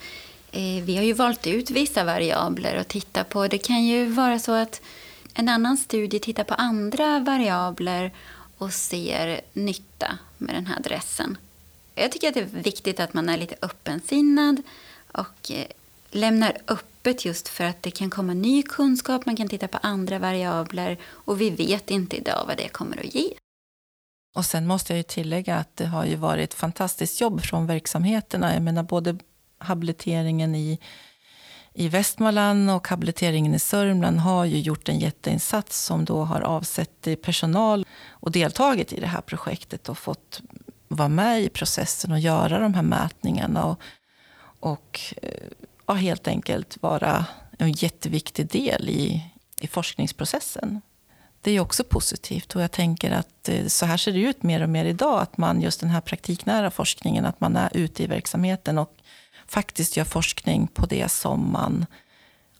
eh, 0.52 0.84
vi 0.84 0.96
har 0.96 1.04
ju 1.04 1.14
valt 1.14 1.48
ut 1.48 1.70
vissa 1.70 2.04
variabler 2.04 2.76
att 2.76 2.88
titta 2.88 3.24
på. 3.24 3.48
Det 3.48 3.58
kan 3.58 3.84
ju 3.84 4.06
vara 4.06 4.40
så 4.40 4.52
att 4.52 4.82
en 5.34 5.50
annan 5.50 5.78
studie 5.78 6.20
tittar 6.20 6.44
på 6.44 6.54
andra 6.54 7.20
variabler 7.20 8.12
och 8.58 8.74
ser 8.74 9.42
nytta 9.54 10.18
med 10.38 10.56
den 10.56 10.66
här 10.66 10.78
adressen. 10.78 11.38
Jag 11.96 12.12
tycker 12.12 12.28
att 12.28 12.34
det 12.34 12.40
är 12.40 12.64
viktigt 12.64 13.00
att 13.00 13.14
man 13.14 13.30
är 13.30 13.38
lite 13.38 13.56
öppensinnad 13.62 14.62
och 15.12 15.52
eh, 15.52 15.66
lämnar 16.12 16.58
öppet 16.68 17.26
just 17.26 17.48
för 17.48 17.64
att 17.64 17.84
det 17.84 17.92
kan 17.92 18.10
komma 18.10 18.34
ny 18.34 18.64
kunskap, 18.64 19.26
man 19.26 19.36
kan 19.36 19.48
titta 19.48 19.68
på 19.68 19.78
andra 19.82 20.20
variabler 20.20 20.98
och 21.06 21.42
vi 21.42 21.50
vet 21.50 21.92
inte 21.92 22.18
idag 22.18 22.44
vad 22.48 22.58
det 22.58 22.68
kommer 22.68 23.00
att 23.00 23.16
ge. 23.16 23.34
Och 24.36 24.46
sen 24.46 24.68
måste 24.68 24.94
jag 24.94 24.98
ju 24.98 25.04
tillägga 25.04 25.56
att 25.56 25.76
det 25.76 25.86
har 25.86 26.06
ju 26.06 26.16
varit 26.16 26.44
ett 26.44 26.54
fantastiskt 26.54 27.22
jobb 27.22 27.42
från 27.42 27.68
verksamheterna. 27.68 28.54
Jag 28.54 28.64
menar 28.64 28.84
både 28.84 29.18
habiliteringen 29.58 30.56
i, 30.56 30.80
i 31.74 31.88
Västmanland 31.88 32.72
och 32.72 32.88
habiliteringen 32.88 33.56
i 33.56 33.60
Sörmland 33.60 34.20
har 34.20 34.46
ju 34.46 34.60
gjort 34.60 34.90
en 34.90 35.00
jätteinsats 35.00 35.86
som 35.86 36.06
då 36.06 36.24
har 36.24 36.42
avsett 36.42 37.22
personal 37.22 37.86
och 38.10 38.32
deltagit 38.32 38.94
i 38.94 39.00
det 39.00 39.08
här 39.08 39.22
projektet 39.22 39.90
och 39.90 39.98
fått 39.98 40.42
vara 40.88 41.10
med 41.10 41.42
i 41.42 41.50
processen 41.50 42.12
och 42.12 42.20
göra 42.20 42.60
de 42.60 42.74
här 42.74 42.82
mätningarna. 42.82 43.66
Och, 43.66 43.82
och 44.60 45.00
eh, 45.22 45.59
ja, 45.90 45.96
helt 45.96 46.28
enkelt 46.28 46.78
vara 46.82 47.26
en 47.58 47.72
jätteviktig 47.72 48.48
del 48.48 48.90
i, 48.90 49.26
i 49.62 49.68
forskningsprocessen. 49.68 50.82
Det 51.42 51.52
är 51.52 51.60
också 51.60 51.84
positivt 51.84 52.56
och 52.56 52.62
jag 52.62 52.72
tänker 52.72 53.12
att 53.12 53.50
eh, 53.50 53.68
så 53.68 53.86
här 53.86 53.98
ser 53.98 54.12
det 54.12 54.20
ut 54.20 54.44
mer 54.44 54.64
och 54.64 54.70
mer 54.70 54.86
idag. 54.86 55.22
Att 55.22 55.38
man 55.38 55.62
just 55.62 55.80
den 55.80 55.90
här 55.90 56.02
praktiknära 56.02 56.72
forskningen, 56.72 57.26
att 57.26 57.42
man 57.42 57.56
är 57.56 57.70
ute 57.74 58.04
i 58.04 58.08
verksamheten 58.08 58.78
och 58.78 58.98
faktiskt 59.48 59.98
gör 59.98 60.04
forskning 60.04 60.68
på 60.68 60.86
det 60.86 61.10
som 61.10 61.52
man 61.52 61.86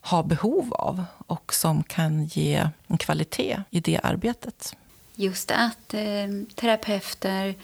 har 0.00 0.22
behov 0.22 0.74
av 0.74 1.04
och 1.26 1.54
som 1.54 1.82
kan 1.82 2.24
ge 2.24 2.68
en 2.86 2.98
kvalitet 2.98 3.62
i 3.70 3.80
det 3.80 4.00
arbetet. 4.02 4.76
Just 5.14 5.50
att 5.50 5.94
eh, 5.94 6.28
terapeuter 6.54 7.54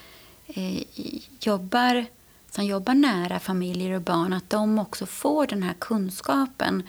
eh, 0.47 0.83
jobbar, 1.41 2.07
som 2.57 2.64
jobbar 2.64 2.95
nära 2.95 3.40
familjer 3.40 3.90
och 3.90 4.03
barn, 4.03 4.33
att 4.33 4.51
de 4.51 4.79
också 4.79 5.07
får 5.07 5.47
den 5.47 5.62
här 5.62 5.75
kunskapen 5.79 6.83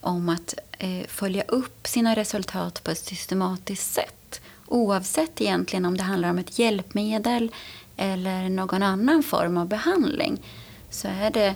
om 0.00 0.28
att 0.28 0.54
eh, 0.78 1.06
följa 1.06 1.42
upp 1.42 1.86
sina 1.86 2.16
resultat 2.16 2.84
på 2.84 2.90
ett 2.90 2.98
systematiskt 2.98 3.94
sätt. 3.94 4.40
Oavsett 4.66 5.40
egentligen 5.40 5.84
om 5.84 5.96
det 5.96 6.02
handlar 6.02 6.30
om 6.30 6.38
ett 6.38 6.58
hjälpmedel 6.58 7.50
eller 7.96 8.48
någon 8.48 8.82
annan 8.82 9.22
form 9.22 9.56
av 9.56 9.68
behandling 9.68 10.42
så 10.90 11.08
är 11.08 11.30
det 11.30 11.54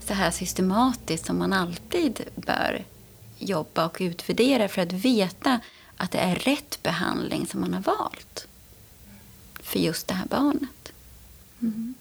så 0.00 0.14
här 0.14 0.30
systematiskt 0.30 1.26
som 1.26 1.38
man 1.38 1.52
alltid 1.52 2.20
bör 2.36 2.84
jobba 3.38 3.86
och 3.86 3.96
utvärdera 4.00 4.68
för 4.68 4.82
att 4.82 4.92
veta 4.92 5.60
att 5.96 6.10
det 6.10 6.18
är 6.18 6.34
rätt 6.34 6.82
behandling 6.82 7.46
som 7.46 7.60
man 7.60 7.74
har 7.74 7.82
valt 7.82 8.46
för 9.62 9.78
just 9.78 10.08
det 10.08 10.14
här 10.14 10.26
barnet. 10.26 10.92
Mm. 11.60 11.94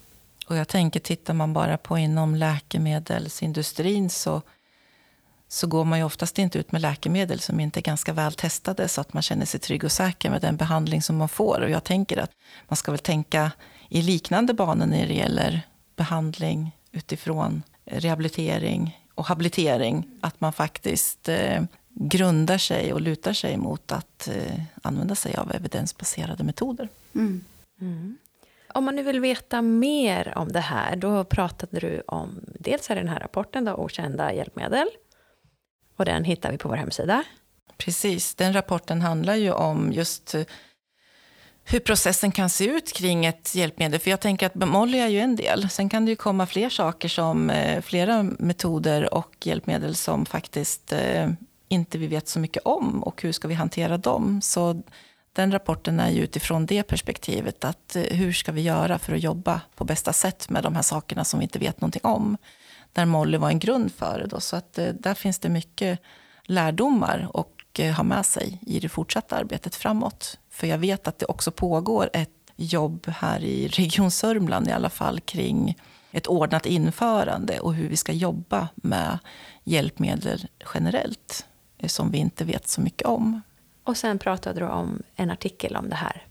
Och 0.48 0.56
jag 0.56 0.68
tänker, 0.68 1.00
tittar 1.00 1.34
man 1.34 1.54
bara 1.54 1.78
på 1.78 1.98
inom 1.98 2.36
läkemedelsindustrin 2.36 4.10
så, 4.10 4.42
så 5.48 5.68
går 5.68 5.86
man 5.86 6.00
ju 6.00 6.06
oftast 6.06 6.40
inte 6.40 6.60
ut 6.60 6.72
med 6.72 6.82
läkemedel 6.82 7.40
som 7.40 7.60
inte 7.60 7.80
är 7.80 7.82
ganska 7.82 8.14
väl 8.14 8.34
testade 8.34 8.88
så 8.88 9.02
att 9.02 9.14
man 9.14 9.24
känner 9.24 9.46
sig 9.46 9.60
trygg 9.60 9.84
och 9.84 9.92
säker 9.92 10.30
med 10.30 10.42
den 10.42 10.58
behandling 10.58 11.02
som 11.02 11.18
man 11.18 11.30
får. 11.30 11.62
Och 11.62 11.70
jag 11.70 11.84
tänker 11.84 12.18
att 12.18 12.32
man 12.68 12.78
ska 12.78 12.92
väl 12.92 13.00
tänka 13.00 13.52
i 13.90 14.02
liknande 14.02 14.54
banor 14.54 14.86
när 14.86 15.08
det 15.08 15.14
gäller 15.14 15.62
behandling 15.96 16.72
utifrån 16.92 17.64
rehabilitering 17.86 19.06
och 19.16 19.26
habilitering. 19.26 20.08
Att 20.22 20.42
man 20.42 20.54
faktiskt 20.54 21.30
eh, 21.30 21.64
grundar 21.90 22.58
sig 22.58 22.94
och 22.94 23.02
lutar 23.02 23.34
sig 23.34 23.58
mot 23.58 23.92
att 23.92 24.28
eh, 24.28 24.62
använda 24.82 25.16
sig 25.16 25.36
av 25.36 25.52
evidensbaserade 25.52 26.44
metoder. 26.44 26.90
Mm. 27.16 27.44
Mm. 27.82 28.18
Om 28.73 28.86
man 28.86 28.95
nu 28.95 29.03
vill 29.03 29.19
veta 29.19 29.62
mer 29.62 30.34
om 30.38 30.51
det 30.51 30.60
här, 30.60 30.95
då 30.95 31.23
pratade 31.23 31.80
du 31.80 32.03
om 32.08 32.39
dels 32.60 32.89
är 32.89 32.95
den 32.95 33.08
här 33.08 33.19
rapporten, 33.19 33.65
då, 33.65 33.73
Okända 33.73 34.34
hjälpmedel. 34.34 34.88
Och 35.97 36.06
den 36.06 36.23
hittar 36.23 36.51
vi 36.51 36.58
på 36.58 36.69
vår 36.69 36.75
hemsida. 36.75 37.23
Precis, 37.77 38.36
den 38.36 38.53
rapporten 38.53 39.01
handlar 39.01 39.36
ju 39.36 39.51
om 39.51 39.91
just 39.91 40.36
eh, 40.36 40.43
hur 41.63 41.80
processen 41.80 42.32
kan 42.32 42.49
se 42.49 42.65
ut 42.65 42.93
kring 42.93 43.25
ett 43.25 43.56
hjälpmedel. 43.56 43.99
För 43.99 44.10
jag 44.10 44.19
tänker 44.19 44.45
att 44.45 44.56
Molly 44.56 44.97
är 44.99 45.08
ju 45.08 45.19
en 45.19 45.36
del. 45.36 45.69
Sen 45.69 45.89
kan 45.89 46.06
det 46.06 46.10
ju 46.10 46.15
komma 46.15 46.45
fler 46.45 46.69
saker 46.69 47.10
som 47.10 47.49
eh, 47.49 47.82
flera 47.82 48.23
metoder 48.23 49.13
och 49.13 49.36
hjälpmedel 49.43 49.95
som 49.95 50.25
faktiskt 50.25 50.93
eh, 50.93 51.30
inte 51.67 51.97
vi 51.97 52.08
vet 52.08 52.27
så 52.27 52.39
mycket 52.39 52.63
om 52.65 53.03
och 53.03 53.21
hur 53.21 53.32
ska 53.32 53.47
vi 53.47 53.53
hantera 53.53 53.97
dem. 53.97 54.41
Så 54.41 54.82
den 55.38 55.52
rapporten 55.52 56.00
är 56.00 56.10
ju 56.10 56.23
utifrån 56.23 56.65
det 56.65 56.84
perspektivet 56.84 57.65
att 57.65 57.95
eh, 57.95 58.04
hur 58.04 58.34
ska 58.34 58.52
vi 58.52 58.62
göra 58.62 59.00
för 59.00 59.13
att 59.13 59.23
jobba 59.23 59.62
på 59.76 59.86
bästa 59.86 60.13
sätt 60.13 60.50
med 60.50 60.63
de 60.63 60.76
här 60.76 60.82
sakerna 60.82 61.23
som 61.23 61.39
vi 61.39 61.43
inte 61.43 61.60
vet 61.60 61.82
någonting 61.82 62.02
om. 62.04 62.38
Där 62.93 63.06
Molly 63.06 63.38
var 63.38 63.50
en 63.50 63.60
grund 63.60 63.91
för 63.91 64.19
det. 64.19 64.28
Då. 64.28 64.39
Så 64.39 64.56
att 64.56 64.78
eh, 64.78 64.88
där 64.88 65.13
finns 65.13 65.39
det 65.39 65.50
mycket 65.50 66.00
lärdomar 66.43 67.30
och 67.34 67.54
eh, 67.80 67.93
ha 67.93 68.04
med 68.04 68.26
sig 68.26 68.60
i 68.62 68.80
det 68.80 68.89
fortsatta 68.89 69.36
arbetet 69.36 69.76
framåt. 69.76 70.39
För 70.50 70.67
jag 70.67 70.78
vet 70.78 71.08
att 71.08 71.19
det 71.19 71.26
också 71.26 71.52
pågår 71.52 72.10
ett 72.13 72.30
jobb 72.56 73.08
här 73.08 73.43
i 73.43 73.67
Region 73.71 74.12
Sörmland 74.12 74.67
i 74.67 74.71
alla 74.71 74.89
fall 74.89 75.19
kring 75.19 75.78
ett 76.12 76.28
ordnat 76.28 76.65
införande 76.65 77.60
och 77.60 77.73
hur 77.73 77.89
vi 77.89 77.97
ska 77.97 78.12
jobba 78.12 78.67
med 78.76 79.19
hjälpmedel 79.63 80.47
generellt 80.73 81.45
som 81.88 82.12
vi 82.12 82.17
inte 82.17 82.45
vet 82.45 82.67
så 82.67 82.82
mycket 82.82 83.08
om. 83.08 83.41
Och 83.88 83.97
sen 83.97 84.19
pratade 84.19 84.60
du 84.60 84.65
om 84.65 85.04
en 85.15 85.32
artikel 85.32 85.76
om 85.76 85.89
det 85.89 85.95
här. 85.95 86.26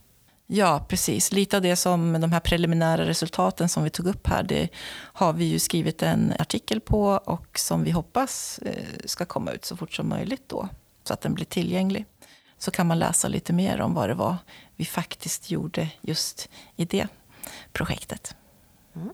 Ja, 0.47 0.87
precis. 0.89 1.33
Lite 1.33 1.57
av 1.57 1.63
det 1.63 1.77
som 1.77 2.21
de 2.21 2.33
här 2.33 2.41
preliminära 2.41 3.07
resultaten 3.07 3.69
som 3.69 3.85
vi 3.85 3.91
tog 3.91 4.07
upp 4.07 4.27
här, 4.27 4.43
det 4.43 4.69
har 4.93 5.33
vi 5.33 5.45
ju 5.45 5.59
skrivit 5.59 6.03
en 6.03 6.33
artikel 6.39 6.81
på 6.81 7.05
och 7.25 7.59
som 7.59 7.85
vi 7.85 7.91
hoppas 7.91 8.59
eh, 8.59 8.85
ska 9.05 9.25
komma 9.25 9.53
ut 9.53 9.65
så 9.65 9.77
fort 9.77 9.93
som 9.93 10.09
möjligt 10.09 10.43
då, 10.47 10.69
så 11.05 11.13
att 11.13 11.21
den 11.21 11.35
blir 11.35 11.45
tillgänglig 11.45 12.07
så 12.59 12.71
kan 12.71 12.87
man 12.87 12.99
läsa 12.99 13.29
lite 13.29 13.53
mer 13.53 13.81
om 13.81 13.95
vad 13.95 14.09
det 14.09 14.15
var 14.15 14.37
vi 14.77 14.85
faktiskt 14.85 15.51
gjorde 15.51 15.91
just 16.01 16.49
i 16.77 16.85
det 16.85 17.09
projektet. 17.73 18.37
Mm. 18.95 19.11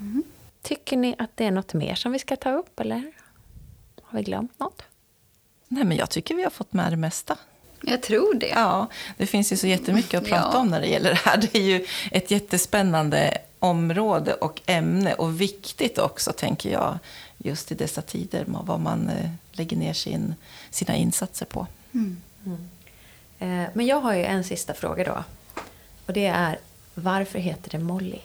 Mm. 0.00 0.22
Tycker 0.62 0.96
ni 0.96 1.14
att 1.18 1.36
det 1.36 1.44
är 1.44 1.50
något 1.50 1.74
mer 1.74 1.94
som 1.94 2.12
vi 2.12 2.18
ska 2.18 2.36
ta 2.36 2.52
upp 2.52 2.80
eller 2.80 3.12
har 4.02 4.18
vi 4.18 4.24
glömt 4.24 4.58
något? 4.58 4.82
Nej, 5.68 5.84
men 5.84 5.96
jag 5.96 6.10
tycker 6.10 6.34
vi 6.34 6.42
har 6.42 6.50
fått 6.50 6.72
med 6.72 6.92
det 6.92 6.96
mesta. 6.96 7.38
Jag 7.86 8.02
tror 8.02 8.34
det. 8.34 8.48
Ja, 8.48 8.86
det 9.16 9.26
finns 9.26 9.52
ju 9.52 9.56
så 9.56 9.66
jättemycket 9.66 10.22
att 10.22 10.28
prata 10.28 10.50
ja. 10.52 10.58
om 10.58 10.68
när 10.68 10.80
det 10.80 10.86
gäller 10.86 11.10
det 11.10 11.20
här. 11.24 11.36
Det 11.36 11.54
är 11.58 11.62
ju 11.62 11.86
ett 12.10 12.30
jättespännande 12.30 13.38
område 13.58 14.34
och 14.34 14.60
ämne 14.66 15.14
och 15.14 15.40
viktigt 15.40 15.98
också, 15.98 16.32
tänker 16.32 16.70
jag, 16.70 16.98
just 17.38 17.72
i 17.72 17.74
dessa 17.74 18.02
tider, 18.02 18.44
vad 18.46 18.80
man 18.80 19.08
eh, 19.08 19.30
lägger 19.52 19.76
ner 19.76 19.92
sin, 19.92 20.34
sina 20.70 20.96
insatser 20.96 21.46
på. 21.46 21.66
Mm. 21.94 22.16
Mm. 22.46 22.68
Eh, 23.38 23.70
men 23.74 23.86
jag 23.86 24.00
har 24.00 24.14
ju 24.14 24.24
en 24.24 24.44
sista 24.44 24.74
fråga 24.74 25.04
då. 25.04 25.24
Och 26.06 26.12
det 26.12 26.26
är, 26.26 26.58
varför 26.94 27.38
heter 27.38 27.70
det 27.70 27.78
Molly? 27.78 28.20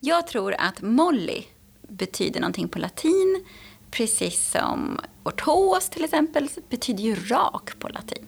Jag 0.00 0.26
tror 0.26 0.54
att 0.58 0.82
Molly 0.82 1.44
betyder 1.82 2.40
någonting 2.40 2.68
på 2.68 2.78
latin. 2.78 3.44
Precis 3.90 4.50
som 4.50 5.00
ortos 5.30 5.88
till 5.88 6.04
exempel 6.04 6.48
betyder 6.68 7.02
ju 7.02 7.14
rak 7.14 7.78
på 7.78 7.88
latin. 7.88 8.26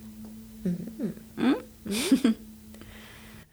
Mm. 0.65 1.13
Mm. 1.39 1.55
Mm. 2.25 2.35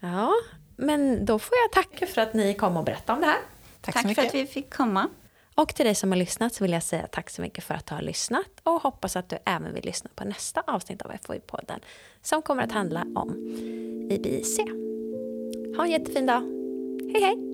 ja, 0.00 0.32
men 0.76 1.24
då 1.24 1.38
får 1.38 1.56
jag 1.64 1.84
tacka 1.84 2.06
för 2.06 2.20
att 2.20 2.34
ni 2.34 2.54
kom 2.54 2.76
och 2.76 2.84
berättade 2.84 3.12
om 3.12 3.20
det 3.20 3.26
här. 3.26 3.40
Tack, 3.80 3.94
Tack 3.94 4.14
för 4.14 4.26
att 4.26 4.34
vi 4.34 4.46
fick 4.46 4.74
komma. 4.74 5.08
Och 5.54 5.74
till 5.74 5.86
dig 5.86 5.94
som 5.94 6.12
har 6.12 6.16
lyssnat 6.16 6.54
så 6.54 6.64
vill 6.64 6.72
jag 6.72 6.82
säga 6.82 7.06
tack 7.06 7.30
så 7.30 7.42
mycket 7.42 7.64
för 7.64 7.74
att 7.74 7.86
du 7.86 7.94
har 7.94 8.02
lyssnat 8.02 8.60
och 8.62 8.82
hoppas 8.82 9.16
att 9.16 9.28
du 9.28 9.38
även 9.44 9.74
vill 9.74 9.84
lyssna 9.84 10.10
på 10.14 10.24
nästa 10.24 10.62
avsnitt 10.66 11.02
av 11.02 11.10
FoU-podden 11.10 11.80
som 12.22 12.42
kommer 12.42 12.62
att 12.62 12.72
handla 12.72 13.06
om 13.14 13.36
IBIC. 14.10 14.58
Ha 15.76 15.84
en 15.84 15.90
jättefin 15.90 16.26
dag. 16.26 16.40
Hej 17.12 17.22
hej! 17.22 17.49